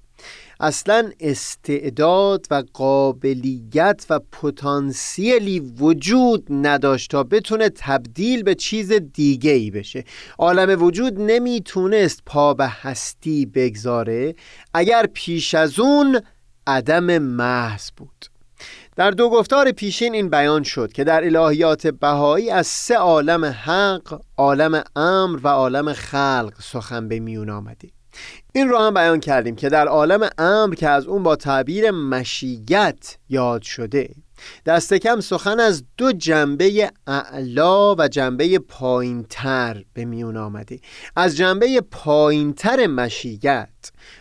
اصلا 0.59 1.11
استعداد 1.19 2.45
و 2.51 2.63
قابلیت 2.73 4.05
و 4.09 4.19
پتانسیلی 4.19 5.59
وجود 5.59 6.47
نداشت 6.49 7.11
تا 7.11 7.23
بتونه 7.23 7.69
تبدیل 7.69 8.43
به 8.43 8.55
چیز 8.55 8.91
دیگه 8.93 9.51
ای 9.51 9.71
بشه. 9.71 10.03
عالم 10.37 10.83
وجود 10.83 11.21
نمی‌تونست 11.21 12.21
پا 12.25 12.53
به 12.53 12.67
هستی 12.67 13.45
بگذاره 13.45 14.35
اگر 14.73 15.05
پیش 15.13 15.53
از 15.53 15.79
اون 15.79 16.21
عدم 16.67 17.17
محض 17.17 17.91
بود. 17.97 18.25
در 18.95 19.11
دو 19.11 19.29
گفتار 19.29 19.71
پیشین 19.71 20.13
این 20.13 20.29
بیان 20.29 20.63
شد 20.63 20.93
که 20.93 21.03
در 21.03 21.23
الهیات 21.23 21.87
بهایی 21.87 22.49
از 22.49 22.67
سه 22.67 22.95
عالم 22.95 23.45
حق، 23.45 24.21
عالم 24.37 24.83
امر 24.95 25.39
و 25.43 25.47
عالم 25.47 25.93
خلق 25.93 26.53
سخن 26.61 27.07
به 27.07 27.19
میون 27.19 27.49
آمده. 27.49 27.94
این 28.53 28.69
رو 28.69 28.77
هم 28.77 28.93
بیان 28.93 29.19
کردیم 29.19 29.55
که 29.55 29.69
در 29.69 29.87
عالم 29.87 30.29
امر 30.37 30.75
که 30.75 30.89
از 30.89 31.05
اون 31.05 31.23
با 31.23 31.35
تعبیر 31.35 31.91
مشیت 31.91 33.17
یاد 33.29 33.61
شده 33.61 34.09
دست 34.65 34.93
کم 34.93 35.19
سخن 35.19 35.59
از 35.59 35.83
دو 35.97 36.11
جنبه 36.11 36.91
اعلا 37.07 37.95
و 37.95 38.07
جنبه 38.07 38.59
پایینتر 38.59 39.83
به 39.93 40.05
میون 40.05 40.37
آمده. 40.37 40.79
از 41.15 41.37
جنبه 41.37 41.81
پایینتر 41.91 42.87
مشیت 42.87 43.69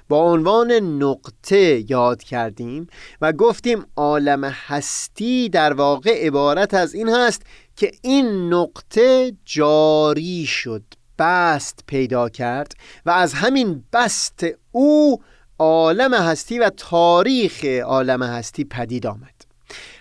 با 0.09 0.33
عنوان 0.33 0.73
نقطه 0.73 1.85
یاد 1.91 2.23
کردیم 2.23 2.87
و 3.21 3.33
گفتیم 3.33 3.87
عالم 3.97 4.45
هستی 4.45 5.49
در 5.49 5.73
واقع 5.73 6.27
عبارت 6.27 6.75
از 6.75 6.95
این 6.95 7.09
هست 7.09 7.43
که 7.77 7.93
این 8.03 8.55
نقطه 8.55 9.33
جاری 9.45 10.47
شد. 10.47 10.83
بست 11.19 11.85
پیدا 11.87 12.29
کرد 12.29 12.73
و 13.07 13.11
از 13.11 13.35
همین 13.35 13.85
بست 13.93 14.47
او 14.73 15.23
عالم 15.59 16.15
هستی 16.15 16.59
و 16.59 16.71
تاریخ 16.71 17.65
عالم 17.65 18.23
هستی 18.23 18.65
پدید 18.65 19.07
آمد. 19.07 19.45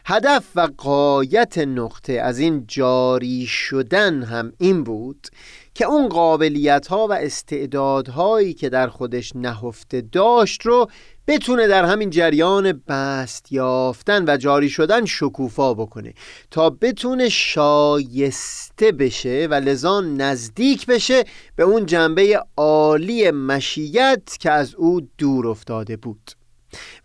هدف 0.06 0.44
و 0.56 0.70
قایت 0.78 1.58
نقطه 1.58 2.14
از 2.14 2.40
این 2.40 2.66
جاری 2.68 3.46
شدن 3.46 4.24
هم 4.24 4.54
این 4.58 4.84
بود 4.84 5.28
که 5.76 5.86
اون 5.86 6.10
قابلیت 6.10 6.88
ها 6.88 7.08
و 7.08 7.14
استعدادهایی 7.14 8.54
که 8.54 8.70
در 8.70 8.88
خودش 8.88 9.36
نهفته 9.36 10.02
داشت 10.02 10.66
رو 10.66 10.88
بتونه 11.28 11.68
در 11.68 11.86
همین 11.86 12.10
جریان 12.10 12.82
بست 12.88 13.52
یافتن 13.52 14.26
و 14.28 14.38
جاری 14.38 14.70
شدن 14.70 15.06
شکوفا 15.06 15.74
بکنه. 15.74 16.14
تا 16.52 16.70
بتونه 16.70 17.30
شایسته 17.30 18.92
بشه 18.92 19.48
و 19.52 19.54
لذا 19.54 20.02
نزدیک 20.02 20.86
بشه 20.86 21.24
به 21.56 21.64
اون 21.64 21.86
جنبه 21.86 22.44
عالی 22.58 23.32
مشیت 23.32 24.38
که 24.40 24.52
از 24.52 24.76
او 24.76 25.02
دور 25.18 25.48
افتاده 25.48 25.98
بود. 25.98 26.43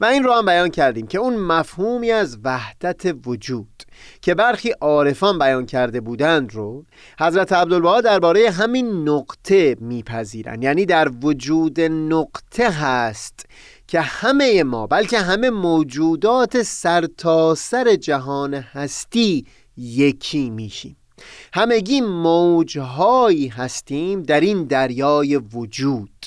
و 0.01 0.05
این 0.05 0.25
رو 0.25 0.33
هم 0.33 0.47
بیان 0.47 0.69
کردیم 0.69 1.07
که 1.07 1.19
اون 1.19 1.37
مفهومی 1.37 2.11
از 2.11 2.39
وحدت 2.45 3.15
وجود 3.27 3.83
که 4.23 4.35
برخی 4.35 4.71
عارفان 4.71 5.39
بیان 5.39 5.67
کرده 5.67 6.01
بودند 6.01 6.55
رو 6.55 6.85
حضرت 7.21 7.53
عبدالبها 7.53 8.01
درباره 8.01 8.51
همین 8.51 9.09
نقطه 9.09 9.77
میپذیرند. 9.81 10.65
یعنی 10.65 10.87
در 10.87 11.11
وجود 11.23 11.81
نقطه 11.81 12.71
هست 12.71 13.47
که 13.87 14.01
همه 14.01 14.63
ما 14.63 14.87
بلکه 14.87 15.19
همه 15.19 15.51
موجودات 15.51 16.63
سرتاسر 16.63 17.85
سر 17.85 17.97
جهان 17.97 18.55
هستی 18.55 19.47
یکی 19.77 20.51
میشیم. 20.51 20.97
همگی 21.55 22.01
موجهایی 22.01 23.49
هستیم 23.49 24.23
در 24.23 24.41
این 24.41 24.65
دریای 24.65 25.37
وجود. 25.37 26.18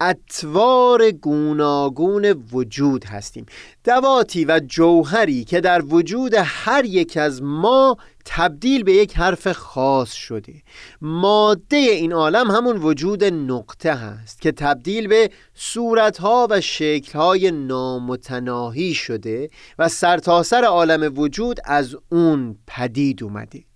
اطوار 0.00 1.10
گوناگون 1.10 2.44
وجود 2.52 3.04
هستیم. 3.04 3.46
دواتی 3.84 4.44
و 4.44 4.60
جوهری 4.66 5.44
که 5.44 5.60
در 5.60 5.82
وجود 5.84 6.34
هر 6.34 6.84
یک 6.84 7.16
از 7.16 7.42
ما 7.42 7.96
تبدیل 8.24 8.82
به 8.82 8.92
یک 8.92 9.16
حرف 9.16 9.52
خاص 9.52 10.12
شده. 10.12 10.54
ماده 11.00 11.76
این 11.76 12.12
عالم 12.12 12.50
همون 12.50 12.76
وجود 12.76 13.24
نقطه 13.24 13.94
هست 13.94 14.40
که 14.40 14.52
تبدیل 14.52 15.08
به 15.08 15.30
صورتها 15.54 16.46
و 16.50 16.60
شکلهای 16.60 17.50
نامتناهی 17.50 18.94
شده 18.94 19.50
و 19.78 19.88
سرتاسر 19.88 20.48
سر 20.60 20.64
عالم 20.64 21.18
وجود 21.18 21.60
از 21.64 21.96
اون 22.08 22.58
پدید 22.66 23.22
اومده. 23.22 23.67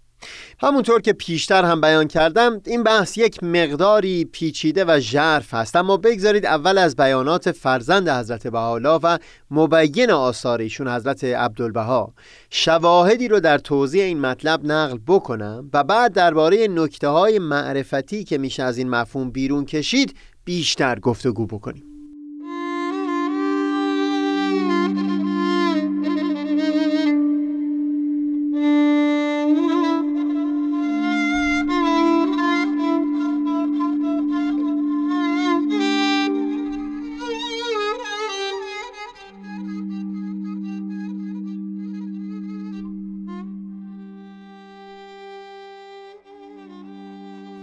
همونطور 0.61 1.01
که 1.01 1.13
پیشتر 1.13 1.65
هم 1.65 1.81
بیان 1.81 2.09
کردم 2.09 2.61
این 2.67 2.83
بحث 2.83 3.19
یک 3.19 3.43
مقداری 3.45 4.25
پیچیده 4.25 4.85
و 4.85 5.01
ژرف 5.01 5.55
هست 5.55 5.77
اما 5.77 5.97
بگذارید 5.97 6.47
اول 6.47 6.79
از 6.79 6.97
بیانات 6.97 7.53
فرزند 7.53 8.09
حضرت 8.09 8.47
بهاءالله 8.47 9.01
و 9.03 9.19
مبین 9.51 10.11
آثار 10.11 10.61
ایشون 10.61 10.89
حضرت 10.89 11.25
عبدالبها. 11.25 12.15
شواهدی 12.51 13.29
رو 13.29 13.41
در 13.41 13.59
توضیح 13.59 14.03
این 14.03 14.21
مطلب 14.21 14.65
نقل 14.65 14.99
بکنم 15.07 15.71
و 15.73 15.85
بعد 15.85 16.13
درباره 16.13 16.69
نکته 16.71 17.09
های 17.09 17.39
معرفتی 17.39 18.25
که 18.25 18.39
میشه 18.39 18.63
از 18.63 18.79
این 18.79 18.91
مفهوم 18.91 19.31
بیرون 19.31 19.65
کشید 19.65 20.17
بیشتر 20.45 20.99
گفتگو 20.99 21.47
بکنیم. 21.47 21.92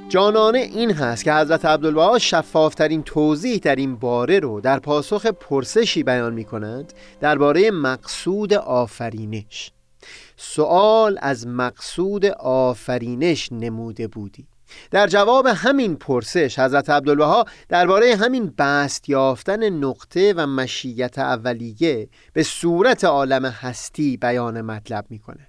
جانانه 0.10 0.60
این 0.60 0.91
هست 0.91 1.24
که 1.24 1.34
حضرت 1.34 1.65
عبدالبها 1.65 2.19
شفافترین 2.19 3.04
توضیح 3.04 3.58
در 3.58 3.76
این 3.76 3.95
باره 3.95 4.39
رو 4.39 4.62
در 4.62 4.80
پاسخ 4.80 5.26
پرسشی 5.26 6.04
بیان 6.04 6.34
می 6.34 6.45
کند 6.45 6.93
درباره 7.19 7.72
مقصود 7.72 8.54
آفرینش. 8.54 9.72
سوال 10.38 11.17
از 11.22 11.48
مقصود 11.48 12.26
آفرینش 12.39 13.52
نموده 13.52 14.08
بودی. 14.08 14.48
در 14.91 15.08
جواب 15.08 15.45
همین 15.48 15.95
پرسش 15.95 16.60
حضرت 16.60 16.89
عبدالبها 16.89 17.45
درباره 17.69 18.15
همین 18.15 18.54
بست 18.58 19.10
یافتن 19.10 19.69
نقطه 19.69 20.34
و 20.38 20.48
مشیت 20.48 21.19
اولیه 21.19 22.10
به 22.34 22.43
صورت 22.43 23.04
عالم 23.04 23.45
هستی 23.45 24.17
بیان 24.17 24.62
مطلب 24.62 25.06
می‌کنه 25.10 25.48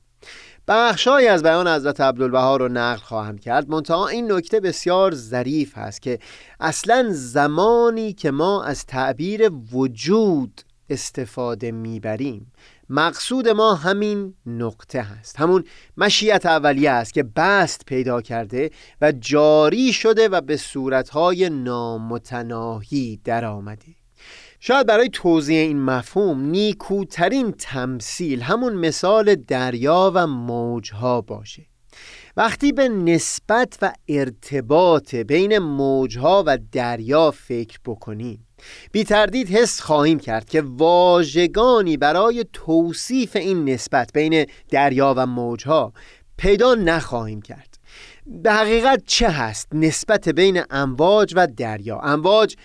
بخشهایی 0.72 1.28
از 1.28 1.42
بیان 1.42 1.68
حضرت 1.68 2.00
عبدالبها 2.00 2.56
رو 2.56 2.68
نقل 2.68 3.00
خواهم 3.00 3.38
کرد. 3.38 3.70
منتها 3.70 4.09
این 4.09 4.33
نکته 4.33 4.61
بسیار 4.61 5.14
ظریف 5.14 5.78
هست 5.78 6.02
که 6.02 6.18
اصلا 6.61 7.09
زمانی 7.11 8.12
که 8.12 8.30
ما 8.30 8.64
از 8.64 8.87
تعبیر 8.87 9.50
وجود 9.72 10.61
استفاده 10.90 11.72
می‌بریم 11.72 12.52
مقصود 12.90 13.48
ما 13.48 13.74
همین 13.74 14.35
نقطه 14.46 15.00
هست. 15.00 15.40
همون 15.40 15.64
مشیت 15.96 16.46
اولیه 16.46 16.90
است 16.90 17.14
که 17.14 17.22
بست 17.22 17.85
پیدا 17.87 18.22
کرده 18.22 18.70
و 19.00 19.12
جاری 19.12 19.92
شده 19.92 20.28
و 20.28 20.40
به 20.40 20.56
صورتهای 20.56 21.50
نامتناهی 21.50 23.20
در 23.24 23.44
آمده 23.44 23.99
شاید 24.61 24.87
برای 24.87 25.09
توضیح 25.09 25.59
این 25.59 25.81
مفهوم 25.81 26.40
نیکوترین 26.40 27.53
تمثیل 27.53 28.40
همون 28.42 28.73
مثال 28.73 29.35
دریا 29.35 30.12
و 30.14 30.27
موجها 30.27 31.20
باشه. 31.20 31.66
وقتی 32.37 32.73
به 32.73 32.88
نسبت 32.88 33.79
و 33.83 33.92
ارتباط 34.09 35.14
بین 35.14 35.59
موجها 35.59 36.44
و 36.46 36.59
دریا 36.73 37.31
فکر 37.31 37.79
بکنیم 37.85 38.46
بی 38.92 39.05
تردید 39.05 39.49
حس 39.49 39.81
خواهیم 39.81 40.18
کرد 40.18 40.49
که 40.49 40.62
واژگانی 40.62 41.96
برای 41.96 42.44
توصیف 42.53 43.37
این 43.37 43.68
نسبت 43.68 44.11
بین 44.14 44.46
دریا 44.70 45.14
و 45.16 45.27
موجها 45.27 45.92
پیدا 46.37 46.75
نخواهیم 46.75 47.42
کرد. 47.42 47.79
به 48.27 48.53
حقیقت 48.53 49.03
چه 49.07 49.29
هست 49.29 49.68
نسبت 49.73 50.29
بین 50.29 50.62
امواج 50.70 51.33
و 51.37 51.46
دریا؟ 51.57 52.01
امواج 52.01 52.57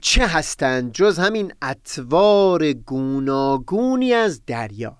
چه 0.00 0.26
هستند 0.26 0.92
جز 0.92 1.18
همین 1.18 1.52
اتوار 1.62 2.72
گوناگونی 2.72 4.12
از 4.12 4.42
دریا؟ 4.46 4.96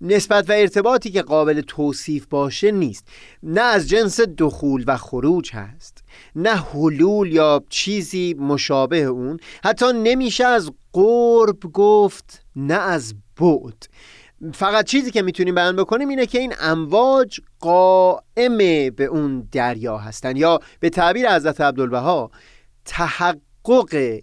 نسبت 0.00 0.50
و 0.50 0.52
ارتباطی 0.52 1.10
که 1.10 1.22
قابل 1.22 1.60
توصیف 1.60 2.26
باشه 2.26 2.70
نیست. 2.70 3.08
نه 3.42 3.60
از 3.60 3.88
جنس 3.88 4.20
دخول 4.20 4.84
و 4.86 4.96
خروج 4.96 5.52
هست. 5.52 6.04
نه 6.36 6.56
حلول 6.56 7.32
یا 7.32 7.64
چیزی 7.68 8.34
مشابه 8.38 9.02
اون. 9.02 9.40
حتی 9.64 9.86
نمیشه 9.92 10.44
از 10.44 10.70
قرب 10.92 11.60
گفت 11.72 12.42
نه 12.56 12.74
از 12.74 13.14
بعد. 13.40 13.88
فقط 14.54 14.84
چیزی 14.84 15.10
که 15.10 15.22
می‌تونیم 15.22 15.54
بیان 15.54 15.76
بکنیم 15.76 16.08
اینه 16.08 16.26
که 16.26 16.38
این 16.38 16.54
امواج 16.60 17.40
قائم 17.60 18.58
به 18.90 19.04
اون 19.10 19.48
دریا 19.52 19.98
هستن. 19.98 20.36
یا 20.36 20.60
به 20.80 20.90
تعبیر 20.90 21.34
حضرت 21.34 21.60
عبدالبها 21.60 22.30
تحقق 22.84 23.47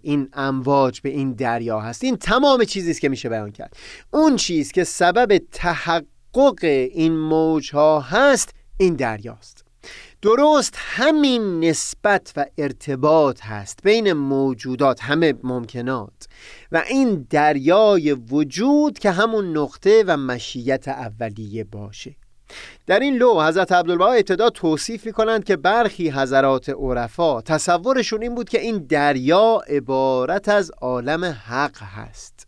این 0.02 0.28
امواج 0.32 1.00
به 1.00 1.08
این 1.08 1.32
دریا 1.32 1.80
هست. 1.80 2.04
این 2.04 2.16
تمام 2.16 2.64
چیزی 2.64 2.90
است 2.90 3.00
که 3.00 3.08
میشه 3.08 3.28
بیان 3.28 3.52
کرد. 3.52 3.76
اون 4.10 4.36
چیز 4.36 4.72
که 4.72 4.84
سبب 4.84 5.40
تحقق 5.52 6.58
این 6.62 7.16
موج 7.16 7.74
ها 7.74 8.00
هست 8.00 8.54
این 8.76 8.94
دریاست. 8.94 9.64
درست 10.22 10.74
همین 10.76 11.64
نسبت 11.64 12.32
و 12.36 12.46
ارتباط 12.58 13.40
هست 13.40 13.78
بین 13.82 14.12
موجودات 14.12 15.00
همه 15.02 15.34
ممکنات. 15.42 16.28
و 16.72 16.82
این 16.88 17.26
دریای 17.30 18.12
وجود 18.12 18.98
که 18.98 19.10
همون 19.10 19.56
نقطه 19.56 20.04
و 20.06 20.16
مشیت 20.16 20.88
اولیه 20.88 21.64
باشه. 21.64 22.16
در 22.86 23.00
این 23.00 23.16
لو 23.16 23.42
حضرت 23.42 23.72
عبدالبها 23.72 24.12
ابتدا 24.12 24.50
توصیف 24.50 25.06
می 25.06 25.12
کنند 25.12 25.44
که 25.44 25.56
برخی 25.56 26.10
حضرات 26.10 26.68
عرفا 26.68 27.40
تصورشون 27.40 28.22
این 28.22 28.34
بود 28.34 28.48
که 28.48 28.60
این 28.60 28.78
دریا 28.78 29.60
عبارت 29.68 30.48
از 30.48 30.70
عالم 30.70 31.24
حق 31.24 31.82
هست. 31.82 32.46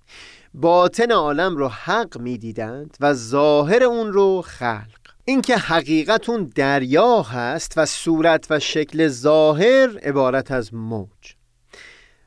باطن 0.55 1.13
عالم 1.13 1.57
رو 1.57 1.69
حق 1.69 2.19
می 2.19 2.39
دیدند 2.39 2.97
و 3.01 3.15
ظاهر 3.15 3.83
اون 3.83 4.13
رو 4.13 4.43
خلق. 4.43 4.99
اینکه 5.25 5.57
حقیقت 5.57 6.29
اون 6.29 6.53
دریا 6.55 7.23
هست 7.23 7.73
و 7.77 7.87
صورت 7.87 8.47
و 8.51 8.59
شکل 8.59 9.09
ظاهر 9.09 9.99
عبارت 10.03 10.51
از 10.51 10.75
موج. 10.75 11.35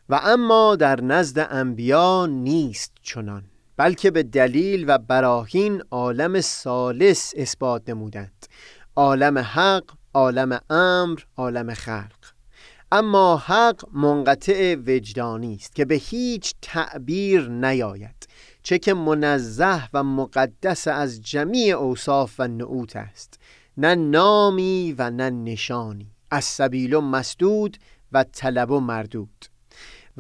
و 0.10 0.20
اما 0.24 0.76
در 0.76 1.02
نزد 1.02 1.48
انبیا 1.52 2.26
نیست 2.26 2.94
چنان. 3.02 3.51
بلکه 3.78 4.12
به 4.12 4.24
دلیل 4.24 4.86
و 4.88 4.98
براهین 4.98 5.84
عالم 5.92 6.42
سالس 6.42 7.34
اثبات 7.38 7.90
نمودند. 7.90 8.46
عالم 8.96 9.38
حق، 9.38 9.84
عالم 10.14 10.60
امر، 10.70 11.20
عالم 11.38 11.74
خلق. 11.74 12.32
اما 12.92 13.38
حق 13.38 13.84
منقطع 13.94 14.76
وجدانی 14.88 15.56
است 15.56 15.76
که 15.76 15.86
به 15.86 15.96
هیچ 15.96 16.54
تعبیر 16.62 17.50
نیاید 17.50 18.28
چه 18.64 18.80
که 18.80 18.94
منزه 18.94 19.90
و 19.94 20.04
مقدس 20.04 20.88
از 20.88 21.22
جمیع 21.22 21.78
اوصاف 21.78 22.36
و 22.40 22.48
نعوت 22.48 22.96
است. 22.96 23.40
نه 23.78 23.96
نامی 23.96 24.96
و 24.98 25.10
نه 25.10 25.30
نشانی 25.30 26.12
از 26.32 26.46
سبیل 26.46 26.94
و 26.94 27.02
مسدود 27.02 27.78
و 28.12 28.24
طلب 28.24 28.72
و 28.72 28.80
مردود. 28.80 29.46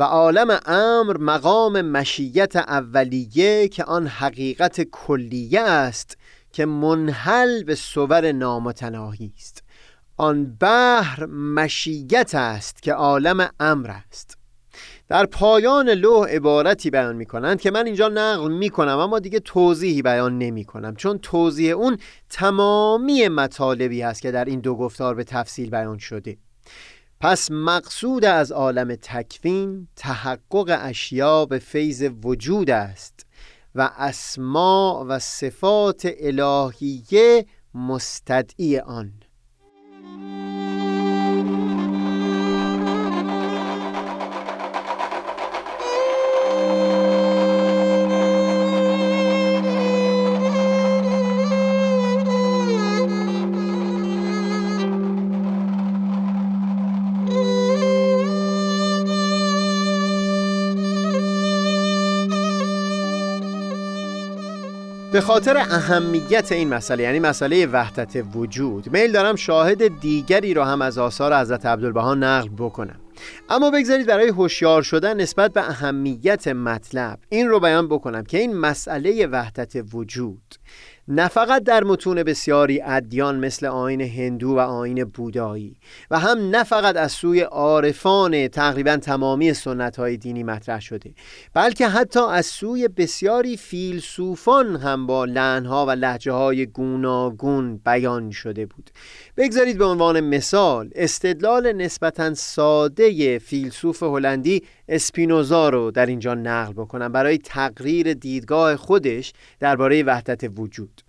و 0.02 0.04
عالم 0.04 0.60
امر 0.66 1.18
مقام 1.18 1.82
مشیت 1.82 2.56
اولیه 2.56 3.68
که 3.68 3.84
آن 3.84 4.08
حقیقت 4.08 4.82
کلیه 4.82 5.62
است 5.62 6.18
که 6.52 6.66
منحل 6.66 7.64
به 7.64 7.76
صور 7.76 8.32
نامتناهی 8.32 9.34
است. 9.38 9.64
آن 10.18 10.58
بحر 10.60 11.26
مشیت 11.26 12.36
است 12.36 12.82
که 12.82 12.94
عالم 12.94 13.50
امر 13.60 13.92
است. 14.08 14.38
در 15.10 15.26
پایان 15.26 15.90
لوح 15.90 16.30
عبارتی 16.30 16.90
بیان 16.90 17.16
می 17.16 17.26
کنند 17.26 17.62
که 17.62 17.72
من 17.72 17.86
اینجا 17.86 18.08
نقل 18.08 18.52
می 18.52 18.70
کنم 18.70 18.98
اما 18.98 19.20
دیگه 19.20 19.40
توضیحی 19.40 20.02
بیان 20.02 20.38
نمی 20.38 20.66
کنم 20.66 20.96
چون 20.96 21.18
توضیح 21.18 21.76
اون 21.76 21.98
تمامی 22.30 23.28
مطالبی 23.28 24.02
هست 24.02 24.22
که 24.22 24.32
در 24.32 24.46
این 24.46 24.60
دو 24.60 24.76
گفتار 24.76 25.16
به 25.16 25.24
تفصیل 25.24 25.70
بیان 25.70 25.98
شده. 25.98 26.38
پس 27.22 27.52
مقصود 27.52 28.26
از 28.26 28.52
عالم 28.52 28.96
تکوین 28.96 29.88
تحقق 29.96 30.78
اشیا 30.82 31.46
به 31.46 31.60
فیض 31.60 32.10
وجود 32.24 32.70
است 32.70 33.26
و 33.76 33.92
اسما 33.98 35.06
و 35.10 35.20
صفات 35.20 36.08
الهیه 36.20 37.46
مستدعی 37.74 38.80
آن. 38.80 39.14
خاطر 65.22 65.58
اهمیت 65.58 66.52
این 66.52 66.70
مسئله 66.70 67.04
یعنی 67.04 67.20
مسئله 67.20 67.66
وحدت 67.66 68.24
وجود 68.36 68.90
میل 68.94 69.12
دارم 69.12 69.36
شاهد 69.36 70.00
دیگری 70.00 70.54
رو 70.54 70.64
هم 70.64 70.82
از 70.82 70.98
آثار 70.98 71.40
حضرت 71.42 71.66
عبدالبها 71.66 72.16
نقل 72.16 72.50
بکنم. 72.58 73.00
اما 73.50 73.72
بگذارید 73.72 74.08
برای 74.08 74.28
هوشیار 74.28 74.82
شدن 74.82 75.22
نسبت 75.22 75.54
به 75.54 75.62
اهمیت 75.70 76.48
مطلب 76.48 77.20
این 77.30 77.48
رو 77.48 77.60
بیان 77.60 77.88
بکنم 77.88 78.24
که 78.24 78.38
این 78.38 78.56
مسئله 78.56 79.28
وحدت 79.28 79.74
وجود 79.94 80.56
نه 81.08 81.28
فقط 81.28 81.64
در 81.64 81.84
متون 81.84 82.24
بسیاری 82.24 82.82
ادیان 82.82 83.40
مثل 83.40 83.66
آین 83.66 84.02
هندو 84.02 84.50
و 84.50 84.60
آین 84.60 85.04
بودایی 85.04 85.76
و 86.12 86.20
هم 86.20 86.50
نه 86.50 86.64
فقط 86.64 86.98
از 86.98 87.12
سوی 87.12 87.42
عارفان 87.42 88.48
تقریبا 88.48 88.98
تمامی 88.98 89.54
سنت 89.54 90.00
های 90.00 90.18
دینی 90.18 90.44
مطرح 90.44 90.80
شده 90.80 91.14
بلکه 91.54 91.88
حتی 91.88 92.20
از 92.20 92.46
سوی 92.46 92.88
بسیاری 92.88 93.58
فیلسوفان 93.58 94.76
هم 94.76 95.08
با 95.08 95.26
لحنها 95.26 95.86
و 95.86 95.92
لحجه 95.92 96.32
های 96.32 96.66
گوناگون 96.66 97.78
بیان 97.86 98.32
شده 98.32 98.66
بود. 98.66 98.90
بگذارید 99.38 99.78
به 99.78 99.86
عنوان 99.86 100.20
مثال 100.20 100.90
استدلال 100.96 101.72
نسبتا 101.72 102.34
ساده 102.34 103.40
فیلسوف 103.40 104.04
هلندی 104.04 104.64
اسپینوزا 104.88 105.70
رو 105.70 105.92
در 105.92 106.06
اینجا 106.06 106.34
نقل 106.34 106.74
بکنم 106.74 107.12
برای 107.12 107.38
تقریر 107.38 108.14
دیدگاه 108.14 108.76
خودش 108.76 109.34
درباره 109.60 110.04
وحدت 110.04 110.52
وجود. 110.56 111.02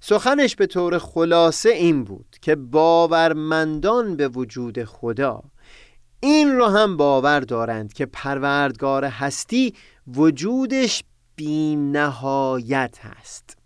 سخنش 0.00 0.56
به 0.56 0.66
طور 0.66 0.98
خلاصه 0.98 1.68
این 1.68 2.04
بود 2.04 2.36
که 2.42 2.56
باورمندان 2.56 4.16
به 4.16 4.28
وجود 4.28 4.84
خدا 4.84 5.42
این 6.20 6.56
را 6.56 6.70
هم 6.70 6.96
باور 6.96 7.40
دارند 7.40 7.92
که 7.92 8.06
پروردگار 8.06 9.04
هستی 9.04 9.74
وجودش 10.06 11.04
بی 11.36 11.76
نهایت 11.76 12.98
هست. 13.00 13.58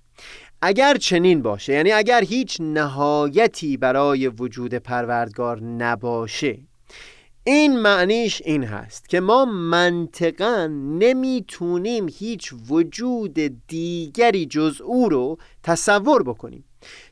اگر 0.62 0.96
چنین 0.96 1.42
باشه 1.42 1.72
یعنی 1.72 1.92
اگر 1.92 2.24
هیچ 2.24 2.56
نهایتی 2.60 3.76
برای 3.76 4.28
وجود 4.28 4.74
پروردگار 4.74 5.62
نباشه 5.62 6.58
این 7.44 7.80
معنیش 7.80 8.42
این 8.44 8.64
هست 8.64 9.08
که 9.08 9.20
ما 9.20 9.44
منطقا 9.44 10.66
نمی‌تونیم 10.98 12.08
هیچ 12.08 12.54
وجود 12.68 13.38
دیگری 13.68 14.46
جز 14.46 14.80
او 14.80 15.08
رو 15.08 15.38
تصور 15.62 16.22
بکنیم. 16.22 16.64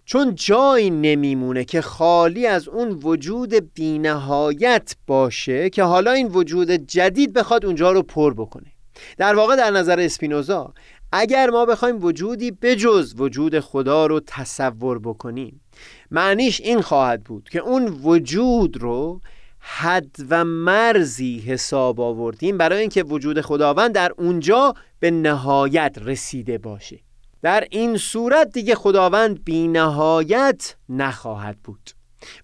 چون 0.04 0.34
جایی 0.34 0.90
نمیمونه 0.90 1.64
که 1.64 1.80
خالی 1.80 2.46
از 2.46 2.68
اون 2.68 2.88
وجود 3.02 3.74
بینهایت 3.74 4.96
باشه 5.06 5.70
که 5.70 5.82
حالا 5.82 6.12
این 6.12 6.26
وجود 6.28 6.70
جدید 6.70 7.32
بخواد 7.32 7.66
اونجا 7.66 7.92
رو 7.92 8.02
پر 8.02 8.34
بکنه. 8.34 8.72
در 9.16 9.34
واقع 9.34 9.56
در 9.56 9.70
نظر 9.70 10.00
اسپینوزا 10.00 10.74
اگر 11.12 11.50
ما 11.50 11.64
بخوایم 11.64 12.04
وجودی 12.04 12.50
بجز 12.50 13.14
وجود 13.16 13.60
خدا 13.60 14.06
رو 14.06 14.20
تصور 14.26 14.98
بکنیم 14.98 15.60
معنیش 16.10 16.60
این 16.60 16.80
خواهد 16.80 17.24
بود 17.24 17.48
که 17.48 17.58
اون 17.58 17.88
وجود 18.02 18.76
رو 18.76 19.20
حد 19.70 20.16
و 20.30 20.44
مرزی 20.44 21.38
حساب 21.38 22.00
آوردیم 22.00 22.58
برای 22.58 22.80
اینکه 22.80 23.02
وجود 23.02 23.40
خداوند 23.40 23.94
در 23.94 24.12
اونجا 24.18 24.74
به 25.00 25.10
نهایت 25.10 25.96
رسیده 26.00 26.58
باشه. 26.58 27.00
در 27.42 27.66
این 27.70 27.96
صورت 27.96 28.52
دیگه 28.52 28.74
خداوند 28.74 29.44
بی 29.44 29.68
نهایت 29.68 30.74
نخواهد 30.88 31.58
بود. 31.64 31.90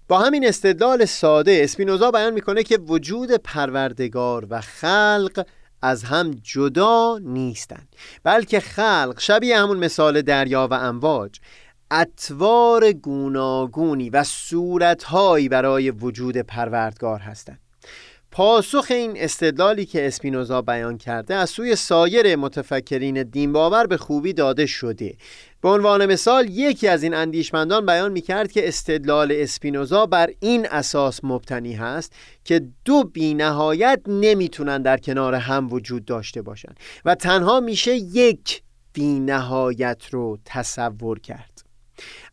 با 0.09 0.18
همین 0.18 0.47
استدلال 0.47 1.05
ساده 1.05 1.61
اسپینوزا 1.64 2.11
بیان 2.11 2.35
می‌کنه 2.35 2.62
که 2.62 2.79
وجود 2.79 3.31
پروردگار 3.33 4.47
و 4.51 4.61
خلق 4.61 5.47
از 5.83 6.05
هم 6.05 6.31
جدا 6.43 7.18
نیستند 7.22 7.97
بلکه 8.22 8.61
خلق 8.61 9.14
شبیه 9.18 9.59
همون 9.59 9.77
مثال 9.77 10.22
دریا 10.22 10.68
و 10.70 10.75
امواج. 10.75 11.41
اطوار 11.97 12.93
گوناگونی 12.93 14.11
و 14.11 14.25
صورتهایی 14.25 15.49
برای 15.49 15.91
وجود 15.91 16.37
پروردگار 16.37 17.21
هستند. 17.21 17.59
پاسخ 18.31 18.87
این 18.91 19.13
استدلالی 19.17 19.87
که 19.87 20.07
اسپینوزا 20.07 20.63
بیان 20.63 20.99
کرده 20.99 21.35
از 21.35 21.51
سوی 21.51 21.77
سایر 21.77 22.37
متفکرین 22.37 23.23
دین 23.23 23.53
باور 23.53 23.87
به 23.87 23.97
خوبی 23.97 24.33
داده 24.33 24.67
شده. 24.67 25.17
به 25.61 25.69
عنوان 25.69 26.07
مثال 26.07 26.49
یکی 26.51 26.89
از 26.89 27.03
این 27.03 27.15
اندیشمندان 27.15 27.87
بیان 27.87 28.13
می 28.13 28.21
کرد 28.21 28.53
که 28.53 28.69
استدلال 28.69 29.33
اسپینوزا 29.37 30.07
بر 30.07 30.31
این 30.41 30.67
اساس 30.71 31.21
مبتنی 31.23 31.73
هست 31.73 32.13
که 32.45 32.67
دو 32.85 33.05
بینهایت 33.05 34.01
نمی‌تونن 34.07 34.83
در 34.83 34.97
کنار 34.97 35.35
هم 35.35 35.73
وجود 35.73 36.05
داشته 36.05 36.43
باشند 36.43 36.77
و 37.05 37.15
تنها 37.15 37.61
میشه 37.61 37.97
یک 37.97 38.63
بینهایت 38.93 40.03
رو 40.11 40.39
تصور 40.45 41.19
کرد. 41.19 41.54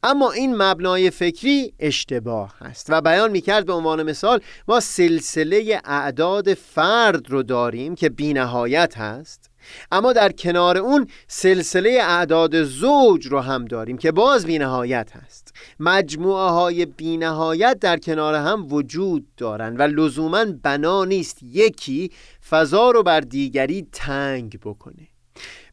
اما 0.03 0.31
این 0.31 0.55
مبنای 0.55 1.09
فکری 1.09 1.73
اشتباه 1.79 2.55
هست 2.59 2.85
و 2.89 3.01
بیان 3.01 3.31
می‌کرد 3.31 3.65
به 3.65 3.73
عنوان 3.73 4.03
مثال 4.03 4.41
ما 4.67 4.79
سلسله 4.79 5.81
اعداد 5.85 6.53
فرد 6.53 7.29
رو 7.29 7.43
داریم 7.43 7.95
که 7.95 8.09
بینهایت 8.09 8.97
هست 8.97 9.51
اما 9.91 10.13
در 10.13 10.31
کنار 10.31 10.77
اون 10.77 11.07
سلسله 11.27 11.99
اعداد 12.01 12.63
زوج 12.63 13.27
رو 13.27 13.39
هم 13.39 13.65
داریم 13.65 13.97
که 13.97 14.11
باز 14.11 14.45
بینهایت 14.45 15.11
هست. 15.15 15.53
مجموعه 15.79 16.49
های 16.49 16.85
بینهایت 16.85 17.79
در 17.79 17.97
کنار 17.97 18.35
هم 18.35 18.73
وجود 18.73 19.27
دارند 19.37 19.79
و 19.79 19.83
لزوما 19.83 20.45
بنا 20.63 21.05
نیست 21.05 21.43
یکی 21.43 22.11
فضا 22.49 22.91
رو 22.91 23.03
بر 23.03 23.19
دیگری 23.19 23.87
تنگ 23.91 24.59
بکنه. 24.59 25.10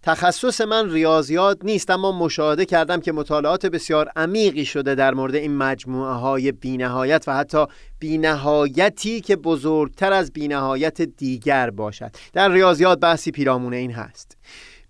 تخصص 0.09 0.61
من 0.61 0.91
ریاضیات 0.91 1.59
نیست 1.63 1.91
اما 1.91 2.13
مشاهده 2.13 2.65
کردم 2.65 3.01
که 3.01 3.13
مطالعات 3.13 3.67
بسیار 3.67 4.13
عمیقی 4.17 4.65
شده 4.65 4.95
در 4.95 5.15
مورد 5.15 5.35
این 5.35 5.57
مجموعه 5.57 6.13
های 6.13 6.53
بینهایت 6.53 7.25
و 7.27 7.37
حتی 7.37 7.67
بینهایتی 7.99 9.21
که 9.21 9.37
بزرگتر 9.37 10.13
از 10.13 10.33
بینهایت 10.33 11.03
دیگر 11.03 11.71
باشد. 11.71 12.11
در 12.33 12.49
ریاضیات 12.49 13.01
بحثی 13.01 13.31
پیرامون 13.31 13.75
این 13.75 13.91
هست. 13.91 14.37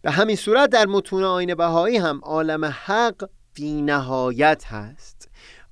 به 0.03 0.11
همین 0.11 0.37
صورت 0.37 0.71
در 0.71 0.87
متون 0.87 1.25
آین 1.25 1.55
بهایی 1.55 1.97
هم 1.97 2.21
عالم 2.23 2.65
حق 2.65 3.29
بینهایت 3.55 4.65
هست. 4.67 5.18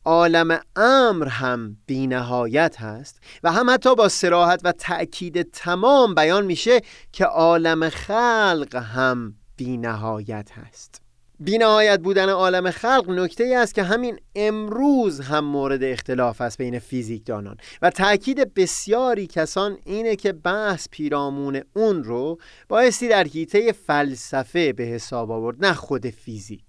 عالم 0.06 0.60
امر 0.76 1.28
هم 1.28 1.76
بینهایت 1.86 2.80
هست 2.80 3.20
و 3.42 3.52
هم 3.52 3.70
حتی 3.70 3.94
با 3.94 4.08
سراحت 4.08 4.60
و 4.64 4.72
تأکید 4.72 5.42
تمام 5.42 6.14
بیان 6.14 6.44
میشه 6.44 6.80
که 7.12 7.24
عالم 7.24 7.88
خلق 7.88 8.74
هم 8.94 9.34
بینهایت 9.56 10.50
هست. 10.52 11.05
بینهایت 11.40 12.00
بودن 12.00 12.28
عالم 12.28 12.70
خلق 12.70 13.10
نکته 13.10 13.44
ای 13.44 13.54
است 13.54 13.74
که 13.74 13.82
همین 13.82 14.18
امروز 14.34 15.20
هم 15.20 15.44
مورد 15.44 15.82
اختلاف 15.82 16.40
است 16.40 16.58
بین 16.58 16.78
فیزیکدانان. 16.78 17.56
و 17.82 17.90
تاکید 17.90 18.54
بسیاری 18.54 19.26
کسان 19.26 19.78
اینه 19.84 20.16
که 20.16 20.32
بحث 20.32 20.88
پیرامون 20.90 21.62
اون 21.74 22.04
رو 22.04 22.38
بایستی 22.68 23.08
در 23.08 23.24
حیطه 23.24 23.72
فلسفه 23.72 24.72
به 24.72 24.84
حساب 24.84 25.30
آورد 25.30 25.66
نه 25.66 25.72
خود 25.72 26.06
فیزیک. 26.06 26.64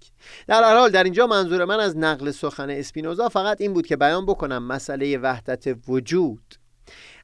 در 0.46 0.62
هر 0.62 0.76
حال 0.76 0.90
در 0.90 1.04
اینجا 1.04 1.26
منظور 1.26 1.64
من 1.64 1.80
از 1.80 1.96
نقل 1.96 2.30
سخن 2.30 2.70
اسپینوزا 2.70 3.28
فقط 3.28 3.60
این 3.60 3.72
بود 3.72 3.86
که 3.86 3.96
بیان 3.96 4.26
بکنم 4.26 4.62
مسئله 4.62 5.18
وحدت 5.18 5.76
وجود. 5.88 6.54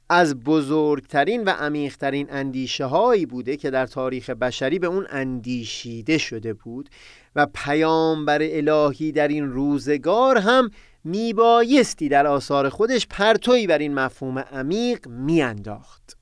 از 0.09 0.35
بزرگترین 0.39 1.43
و 1.43 1.49
عمیقترین 1.49 2.27
اندیشه 2.29 2.85
هایی 2.85 3.25
بوده 3.25 3.57
که 3.57 3.69
در 3.69 3.85
تاریخ 3.85 4.29
بشری 4.29 4.79
به 4.79 4.87
اون 4.87 5.07
اندیشیده 5.09 6.17
شده 6.17 6.53
بود. 6.53 6.89
و 7.35 7.47
پیامبر 7.53 8.39
الهی 8.41 9.11
در 9.11 9.27
این 9.27 9.51
روزگار 9.51 10.37
هم 10.37 10.71
میبایستی 11.03 12.09
در 12.09 12.27
آثار 12.27 12.69
خودش 12.69 13.07
پرتوی 13.07 13.67
بر 13.67 13.77
این 13.77 13.93
مفهوم 13.93 14.39
عمیق 14.39 15.07
میانداخت. 15.07 16.17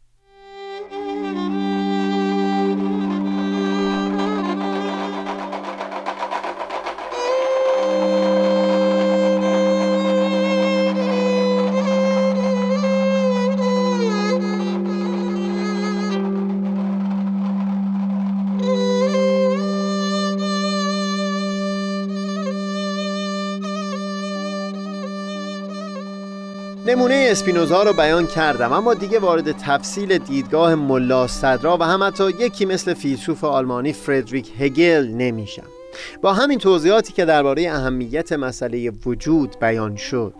نمونه 27.03 27.27
اسپینوزا 27.31 27.83
رو 27.83 27.93
بیان 27.93 28.27
کردم 28.27 28.73
اما 28.73 28.93
دیگه 28.93 29.19
وارد 29.19 29.51
تفصیل 29.51 30.17
دیدگاه 30.17 30.75
ملا 30.75 31.27
صدرا 31.27 31.77
و 31.77 31.83
هم 31.83 32.03
حتی 32.03 32.29
یکی 32.29 32.65
مثل 32.65 32.93
فیلسوف 32.93 33.43
آلمانی 33.43 33.93
فردریک 33.93 34.51
هگل 34.59 35.07
نمیشم. 35.07 35.72
با 36.21 36.33
همین 36.33 36.59
توضیحاتی 36.59 37.13
که 37.13 37.25
درباره 37.25 37.69
اهمیت 37.69 38.33
مسئله 38.33 38.91
وجود 39.05 39.55
بیان 39.59 39.95
شد 39.95 40.33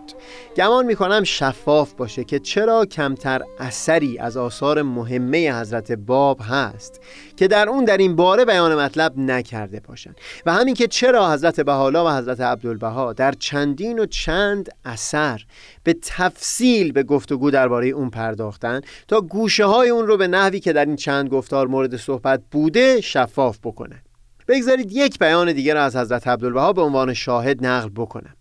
گمان 0.56 0.86
می‌کنم 0.86 1.24
شفاف 1.24 1.92
باشه 1.92 2.24
که 2.24 2.38
چرا 2.38 2.86
کمتر 2.86 3.42
اثری 3.58 4.18
از 4.18 4.36
آثار 4.36 4.82
مهمه 4.82 5.60
حضرت 5.60 5.92
باب 5.92 6.40
هست 6.42 7.00
که 7.36 7.48
در 7.48 7.68
اون 7.68 7.84
در 7.84 7.96
این 7.96 8.16
باره 8.16 8.44
بیان 8.44 8.74
مطلب 8.74 9.18
نکرده 9.18 9.80
باشند 9.80 10.16
و 10.46 10.52
همین 10.52 10.74
که 10.74 10.86
چرا 10.86 11.32
حضرت 11.32 11.60
بهالا 11.60 12.06
و 12.06 12.10
حضرت 12.10 12.40
عبدالبها 12.40 13.12
در 13.12 13.32
چندین 13.32 13.98
و 13.98 14.06
چند 14.06 14.68
اثر 14.84 15.44
به 15.84 15.96
تفصیل 16.02 16.92
به 16.92 17.02
گفتگو 17.02 17.50
درباره 17.50 17.88
اون 17.88 18.10
پرداختن 18.10 18.80
تا 19.08 19.20
گوشه 19.20 19.64
های 19.64 19.88
اون 19.88 20.06
رو 20.06 20.16
به 20.16 20.26
نحوی 20.26 20.60
که 20.60 20.72
در 20.72 20.84
این 20.84 20.96
چند 20.96 21.28
گفتار 21.28 21.66
مورد 21.66 21.96
صحبت 21.96 22.40
بوده 22.50 23.00
شفاف 23.00 23.58
بکنه 23.64 24.02
بگذارید 24.48 24.92
یک 24.92 25.18
بیان 25.18 25.52
دیگر 25.52 25.76
از 25.76 25.96
حضرت 25.96 26.28
عبدالبها 26.28 26.72
به 26.72 26.82
عنوان 26.82 27.14
شاهد 27.14 27.66
نقل 27.66 27.88
بکنم. 27.88 28.36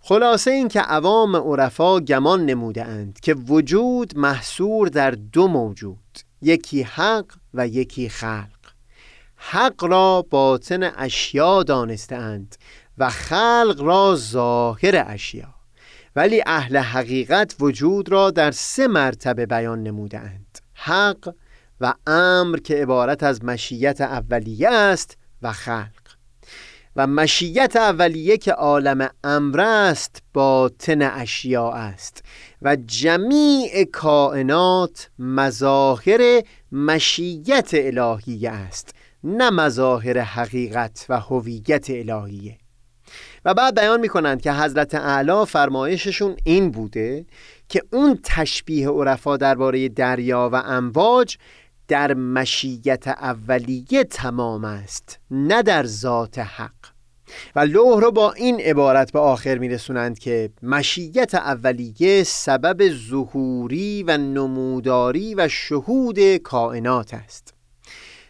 خلاصه 0.00 0.50
این 0.50 0.68
که 0.68 0.80
عوام 0.80 1.36
عرفا 1.36 2.00
گمان 2.00 2.46
نموده 2.46 2.84
اند 2.84 3.20
که 3.20 3.34
وجود 3.34 4.18
محصور 4.18 4.88
در 4.88 5.10
دو 5.10 5.48
موجود 5.48 6.18
یکی 6.42 6.82
حق 6.82 7.26
و 7.54 7.68
یکی 7.68 8.08
خلق. 8.08 8.58
حق 9.36 9.84
را 9.84 10.26
باطن 10.30 10.82
اشیا 10.82 11.62
دانسته 11.62 12.16
اند 12.16 12.56
و 12.98 13.10
خلق 13.10 13.76
را 13.80 14.16
ظاهر 14.16 15.04
اشیا. 15.08 15.54
ولی 16.16 16.42
اهل 16.46 16.76
حقیقت 16.76 17.54
وجود 17.60 18.08
را 18.08 18.30
در 18.30 18.50
سه 18.50 18.86
مرتبه 18.86 19.46
بیان 19.46 19.82
نموده 19.82 20.18
اند 20.18 20.58
حق 20.74 21.34
و 21.80 21.94
امر 22.06 22.58
که 22.58 22.74
عبارت 22.74 23.22
از 23.22 23.44
مشیت 23.44 24.00
اولیه 24.00 24.70
است 24.70 25.16
و 25.42 25.52
خلق. 25.52 26.08
و 26.96 27.06
مشیت 27.06 27.76
اولیه 27.76 28.36
که 28.36 28.52
عالم 28.52 29.08
امر 29.24 29.60
است 29.60 30.22
باطن 30.34 31.02
اشیاء 31.02 31.72
است 31.72 32.24
و 32.62 32.76
جمیع 32.86 33.84
کائنات 33.92 35.10
مظاهر 35.18 36.42
مشیت 36.72 37.70
الهیه 37.72 38.50
است 38.50 38.94
نه 39.24 39.50
مظاهر 39.50 40.18
حقیقت 40.18 41.06
و 41.08 41.20
هویت 41.20 41.90
الهیه. 41.90 42.58
و 43.44 43.54
بعد 43.54 43.74
بیان 43.74 44.00
می 44.00 44.08
کنند 44.08 44.42
که 44.42 44.52
حضرت 44.52 44.94
اعلی 44.94 45.44
فرمایششون 45.46 46.36
این 46.44 46.70
بوده 46.70 47.26
که 47.68 47.82
اون 47.92 48.18
تشبیه 48.24 48.88
عرفا 48.88 49.36
درباره 49.36 49.88
دریا 49.88 50.50
و 50.52 50.56
امواج 50.56 51.36
در 51.88 52.14
مشیت 52.14 53.08
اولیه 53.08 54.04
تمام 54.04 54.64
است 54.64 55.18
نه 55.30 55.62
در 55.62 55.86
ذات 55.86 56.38
حق. 56.38 56.72
و 57.56 57.60
لوح 57.60 58.00
رو 58.00 58.10
با 58.10 58.32
این 58.32 58.60
عبارت 58.60 59.12
به 59.12 59.18
آخر 59.18 59.58
میرسونند 59.58 60.18
که 60.18 60.50
مشیت 60.62 61.34
اولیه 61.34 62.22
سبب 62.22 62.88
ظهوری 63.10 64.02
و 64.02 64.16
نموداری 64.16 65.34
و 65.34 65.48
شهود 65.48 66.36
کائنات 66.36 67.14
است. 67.14 67.54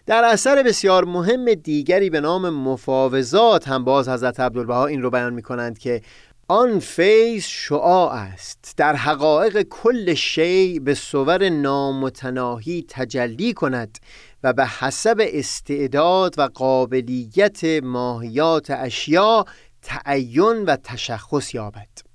در 0.07 0.25
اثر 0.25 0.63
بسیار 0.63 1.05
مهم 1.05 1.55
دیگری 1.55 2.11
به 2.11 2.21
نام 2.21 2.51
مفاوضات 2.51 3.69
هم 3.69 3.85
باز 3.85 4.09
حضرت 4.09 4.41
عبدالبها 4.41 4.87
این 4.87 5.03
رو 5.03 5.11
بیان 5.11 5.35
می 5.35 5.43
کنند 5.43 5.79
که 5.79 6.03
آن 6.51 6.79
فیض 6.79 7.45
شعاع 7.45 8.13
است. 8.13 8.75
در 8.77 8.97
حقایق 8.97 9.63
کل 9.63 10.15
شی 10.15 10.81
به 10.81 10.95
صور 10.95 11.49
نامتناهی 11.49 12.85
تجلی 12.89 13.53
کند 13.53 13.99
و 14.43 14.53
به 14.53 14.67
حسب 14.67 15.17
استعداد 15.21 16.39
و 16.39 16.43
قابلیت 16.43 17.65
ماهیات 17.65 18.71
اشیا 18.71 19.45
تعین 19.83 20.65
و 20.65 20.77
تشخص 20.77 21.55
یابد. 21.55 22.08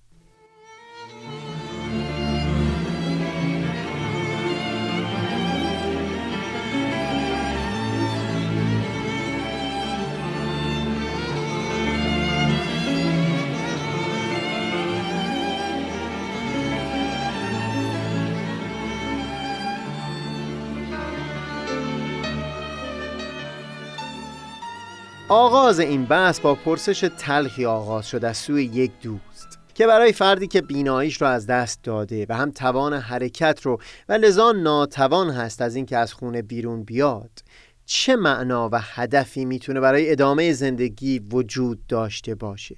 آغاز 25.29 25.79
این 25.79 26.05
بحث 26.05 26.39
با 26.39 26.55
پرسش 26.55 27.09
تلخی 27.17 27.65
آغاز 27.65 28.07
شد 28.07 28.25
از 28.25 28.37
سوی 28.37 28.63
یک 28.63 28.91
دوست 29.01 29.59
که 29.73 29.87
برای 29.87 30.13
فردی 30.13 30.47
که 30.47 30.61
بیناییش 30.61 31.21
رو 31.21 31.27
از 31.27 31.47
دست 31.47 31.83
داده 31.83 32.25
و 32.29 32.35
هم 32.35 32.51
توان 32.51 32.93
حرکت 32.93 33.61
رو 33.61 33.79
و 34.09 34.13
لذا 34.13 34.51
ناتوان 34.51 35.29
هست 35.29 35.61
از 35.61 35.75
اینکه 35.75 35.97
از 35.97 36.13
خونه 36.13 36.41
بیرون 36.41 36.83
بیاد 36.83 37.31
چه 37.85 38.15
معنا 38.15 38.69
و 38.71 38.79
هدفی 38.81 39.45
می‌تونه 39.45 39.79
برای 39.79 40.11
ادامه 40.11 40.53
زندگی 40.53 41.19
وجود 41.19 41.87
داشته 41.87 42.35
باشه؟ 42.35 42.75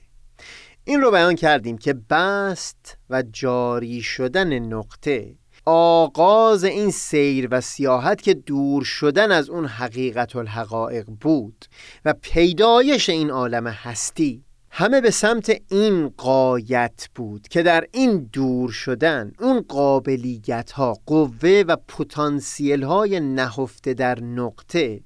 این 0.83 1.01
رو 1.01 1.11
بیان 1.11 1.35
کردیم 1.35 1.77
که 1.77 1.93
بست 1.93 2.97
و 3.09 3.23
جاری 3.31 4.01
شدن 4.01 4.59
نقطه 4.59 5.35
آغاز 5.65 6.63
این 6.63 6.91
سیر 6.91 7.47
و 7.51 7.61
سیاحت 7.61 8.21
که 8.21 8.33
دور 8.33 8.83
شدن 8.83 9.31
از 9.31 9.49
اون 9.49 9.65
حقیقت 9.65 10.35
الحقائق 10.35 11.05
بود 11.21 11.65
و 12.05 12.13
پیدایش 12.21 13.09
این 13.09 13.29
عالم 13.29 13.67
هستی 13.67 14.43
همه 14.69 15.01
به 15.01 15.11
سمت 15.11 15.61
این 15.71 16.09
قایت 16.17 17.09
بود 17.15 17.47
که 17.47 17.63
در 17.63 17.87
این 17.91 18.29
دور 18.33 18.71
شدن 18.71 19.31
اون 19.39 19.65
قابلیت 19.67 20.71
ها 20.71 20.97
قوه 21.05 21.63
و 21.67 21.75
پتانسیل 21.87 22.83
های 22.83 23.19
نهفته 23.19 23.93
در 23.93 24.19
نقطه 24.19 25.01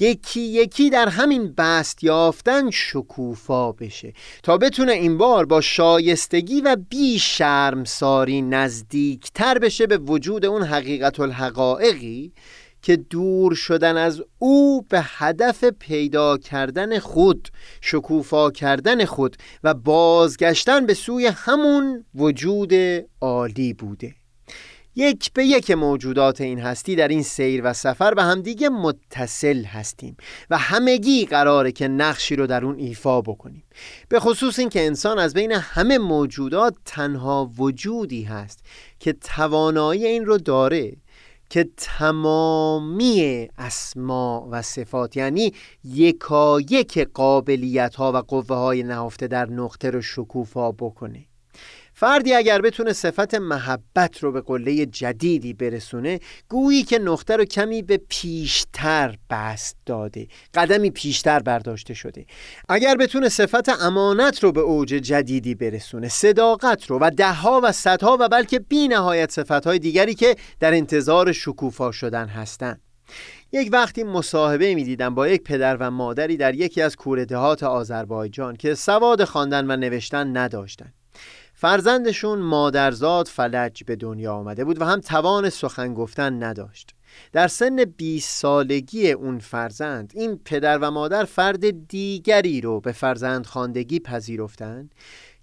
یکی 0.00 0.40
یکی 0.40 0.90
در 0.90 1.08
همین 1.08 1.54
بست 1.58 2.04
یافتن 2.04 2.70
شکوفا 2.70 3.72
بشه 3.72 4.12
تا 4.42 4.58
بتونه 4.58 4.92
این 4.92 5.18
بار 5.18 5.46
با 5.46 5.60
شایستگی 5.60 6.60
و 6.60 6.76
بی 6.90 7.18
شرمساری 7.18 8.42
نزدیکتر 8.42 9.58
بشه 9.58 9.86
به 9.86 9.98
وجود 9.98 10.46
اون 10.46 10.62
حقیقت 10.62 11.20
الحقائقی 11.20 12.32
که 12.82 12.96
دور 12.96 13.54
شدن 13.54 13.96
از 13.96 14.22
او 14.38 14.82
به 14.82 15.00
هدف 15.04 15.64
پیدا 15.64 16.38
کردن 16.38 16.98
خود 16.98 17.48
شکوفا 17.80 18.50
کردن 18.50 19.04
خود 19.04 19.36
و 19.64 19.74
بازگشتن 19.74 20.86
به 20.86 20.94
سوی 20.94 21.26
همون 21.26 22.04
وجود 22.14 22.72
عالی 23.20 23.72
بوده. 23.72 24.19
یک 24.96 25.32
به 25.32 25.44
یک 25.44 25.70
موجودات 25.70 26.40
این 26.40 26.58
هستی 26.58 26.96
در 26.96 27.08
این 27.08 27.22
سیر 27.22 27.60
و 27.64 27.72
سفر 27.72 28.14
به 28.14 28.22
همدیگه 28.22 28.68
متصل 28.68 29.64
هستیم 29.64 30.16
و 30.50 30.58
همگی 30.58 31.26
قراره 31.26 31.72
که 31.72 31.88
نقشی 31.88 32.36
رو 32.36 32.46
در 32.46 32.64
اون 32.64 32.78
ایفا 32.78 33.20
بکنیم. 33.20 33.64
به 34.08 34.20
خصوص 34.20 34.58
این 34.58 34.68
که 34.68 34.86
انسان 34.86 35.18
از 35.18 35.34
بین 35.34 35.52
همه 35.52 35.98
موجودات 35.98 36.74
تنها 36.84 37.50
وجودی 37.58 38.22
هست 38.22 38.64
که 38.98 39.12
توانایی 39.12 40.06
این 40.06 40.26
رو 40.26 40.38
داره 40.38 40.96
که 41.50 41.68
تمامی 41.76 43.48
اسما 43.58 44.48
و 44.50 44.62
صفات 44.62 45.16
یعنی 45.16 45.52
یکایک 45.84 46.98
قابلیت 46.98 47.94
ها 47.94 48.12
و 48.12 48.16
قوه 48.16 48.56
های 48.56 48.82
نهفته 48.82 49.26
در 49.26 49.50
نقطه 49.50 49.90
رو 49.90 50.02
شکوفا 50.02 50.72
بکنه. 50.72 51.29
فردی 52.00 52.34
اگر 52.34 52.60
بتونه 52.60 52.92
صفت 52.92 53.34
محبت 53.34 54.18
رو 54.18 54.32
به 54.32 54.40
قله 54.40 54.86
جدیدی 54.86 55.52
برسونه 55.52 56.20
گویی 56.48 56.82
که 56.82 56.98
نقطه 56.98 57.36
رو 57.36 57.44
کمی 57.44 57.82
به 57.82 58.00
پیشتر 58.08 59.16
بست 59.30 59.76
داده 59.86 60.26
قدمی 60.54 60.90
پیشتر 60.90 61.38
برداشته 61.38 61.94
شده. 61.94 62.26
اگر 62.68 62.96
بتونه 62.96 63.28
صفت 63.28 63.68
امانت 63.68 64.44
رو 64.44 64.52
به 64.52 64.60
اوج 64.60 64.88
جدیدی 64.88 65.54
برسونه 65.54 66.08
صداقت 66.08 66.86
رو 66.86 66.98
و 66.98 67.10
دهها 67.16 67.60
و 67.64 67.72
صدها 67.72 68.16
و 68.20 68.28
بلکه 68.28 68.58
بی 68.58 68.88
نهایت 68.88 69.30
صفتهای 69.30 69.78
دیگری 69.78 70.14
که 70.14 70.36
در 70.60 70.74
انتظار 70.74 71.32
شکوفا 71.32 71.92
شدن 71.92 72.26
هستند 72.26 72.80
یک 73.52 73.68
وقتی 73.72 74.02
مصاحبه 74.02 74.74
می 74.74 74.84
دیدم 74.84 75.14
با 75.14 75.28
یک 75.28 75.42
پدر 75.42 75.76
و 75.76 75.90
مادری 75.90 76.36
در 76.36 76.54
یکی 76.54 76.82
از 76.82 76.96
کوردهات 76.96 77.62
آذربایجان 77.62 78.56
که 78.56 78.74
سواد 78.74 79.24
خواندن 79.24 79.70
و 79.70 79.76
نوشتن 79.76 80.36
نداشتند 80.36 80.99
فرزندشون 81.60 82.38
مادرزاد 82.38 83.28
فلج 83.28 83.84
به 83.84 83.96
دنیا 83.96 84.34
آمده 84.34 84.64
بود 84.64 84.80
و 84.80 84.84
هم 84.84 85.00
توان 85.00 85.50
سخن 85.50 85.94
گفتن 85.94 86.42
نداشت. 86.42 86.94
در 87.32 87.48
سن 87.48 87.84
20 87.84 88.30
سالگی 88.30 89.10
اون 89.10 89.38
فرزند 89.38 90.12
این 90.14 90.40
پدر 90.44 90.78
و 90.78 90.90
مادر 90.90 91.24
فرد 91.24 91.88
دیگری 91.88 92.60
رو 92.60 92.80
به 92.80 92.92
فرزند 92.92 93.46
خاندگی 93.46 94.00
پذیرفتند 94.00 94.94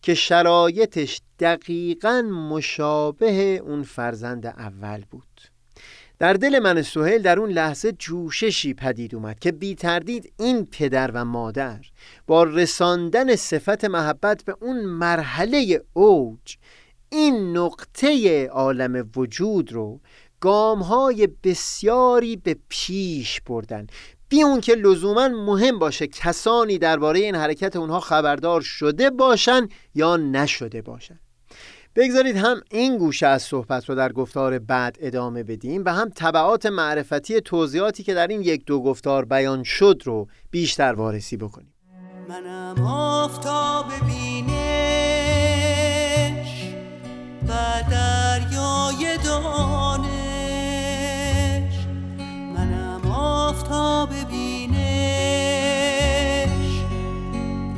که 0.01 0.13
شرایطش 0.13 1.22
دقیقا 1.39 2.22
مشابه 2.22 3.61
اون 3.65 3.84
فرزند 3.84 4.45
اول 4.45 5.03
بود. 5.11 5.57
در 6.20 6.34
دل 6.34 6.59
من 6.59 6.82
سهیل 6.82 7.22
در 7.22 7.39
اون 7.39 7.49
لحظه 7.49 7.91
جوششی 7.91 8.74
پدید 8.74 9.15
اومد 9.15 9.39
که 9.39 9.51
بی 9.51 9.76
تردید 9.76 10.34
این 10.39 10.65
پدر 10.65 11.11
و 11.11 11.26
مادر 11.26 11.80
با 12.28 12.43
رساندن 12.43 13.36
صفت 13.36 13.86
محبت 13.86 14.43
به 14.43 14.55
اون 14.61 14.86
مرحله 14.86 15.84
اوج 15.93 16.57
این 17.09 17.57
نقطه 17.57 18.45
عالم 18.47 19.09
وجود 19.15 19.72
رو 19.72 19.99
گام 20.39 20.80
های 20.80 21.28
بسیاری 21.43 22.36
به 22.36 22.55
پیش 22.70 23.41
بردن. 23.41 23.88
بی 24.30 24.43
اون 24.43 24.61
که 24.61 24.76
لزوما 24.76 25.28
مهم 25.28 25.80
باشه 25.80 26.07
کسانی 26.07 26.78
درباره 26.78 27.20
این 27.20 27.36
حرکت 27.36 27.76
اونها 27.76 27.99
خبردار 27.99 28.61
شده 28.61 29.09
باشن 29.09 29.68
یا 29.95 30.18
نشده 30.18 30.82
باشن. 30.82 31.20
بگذارید 31.98 32.38
هم 32.38 32.62
این 32.72 32.98
گوشه 32.98 33.28
از 33.28 33.43
صحبت 33.43 33.89
رو 33.89 33.95
در 33.95 34.12
گفتار 34.12 34.60
بعد 34.60 34.98
ادامه 35.02 35.43
بدیم 35.43 35.84
و 35.86 35.93
هم 35.93 36.10
طبعات 36.10 36.66
معرفتی 36.66 37.41
توضیحاتی 37.41 38.04
که 38.04 38.14
در 38.14 38.28
این 38.28 38.41
یک 38.41 38.66
دو 38.66 38.84
گفتار 38.84 39.26
بیان 39.26 39.64
شد 39.64 40.02
رو 40.06 40.28
بیشتر 40.52 40.93
وارسی 40.93 41.38
بکنیم. 41.38 41.74
منم 42.30 42.86
آفتاب 42.86 43.86
بینش 44.06 44.58
و 47.48 47.54
دریای 47.91 49.18
دانش. 49.26 50.08
منم 52.56 53.12
آفتاب 53.12 54.10
بینش 54.30 54.88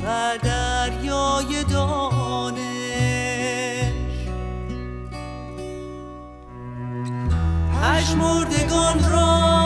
و 0.04 0.38
دریای 0.42 1.64
دانش. 1.70 2.59
پشمردگان 7.80 9.10
را 9.10 9.59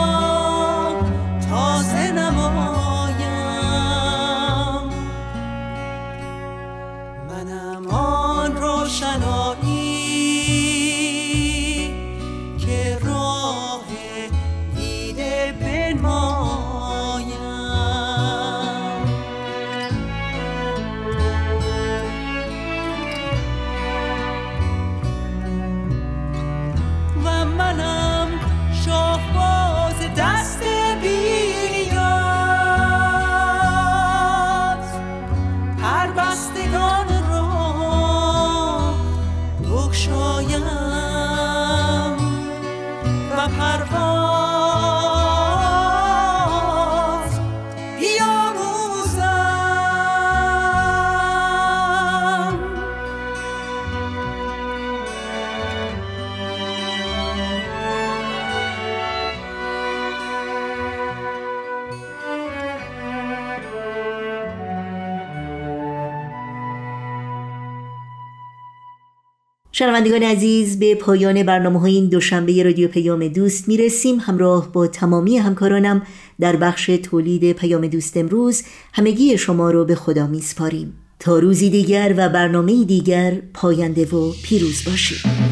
شنوندگان 69.95 70.23
عزیز 70.23 70.79
به 70.79 70.95
پایان 70.95 71.43
برنامه 71.43 71.79
های 71.79 71.95
این 71.95 72.09
دوشنبه 72.09 72.63
رادیو 72.63 72.87
پیام 72.87 73.27
دوست 73.27 73.67
می‌رسیم. 73.67 74.19
همراه 74.19 74.71
با 74.71 74.87
تمامی 74.87 75.37
همکارانم 75.37 76.01
در 76.39 76.55
بخش 76.55 76.85
تولید 76.85 77.51
پیام 77.51 77.87
دوست 77.87 78.17
امروز 78.17 78.63
همگی 78.93 79.37
شما 79.37 79.71
رو 79.71 79.85
به 79.85 79.95
خدا 79.95 80.27
میسپاریم. 80.27 80.93
تا 81.19 81.39
روزی 81.39 81.69
دیگر 81.69 82.13
و 82.17 82.29
برنامه 82.29 82.83
دیگر 82.83 83.41
پاینده 83.53 84.05
و 84.05 84.31
پیروز 84.43 84.83
باشید. 84.85 85.44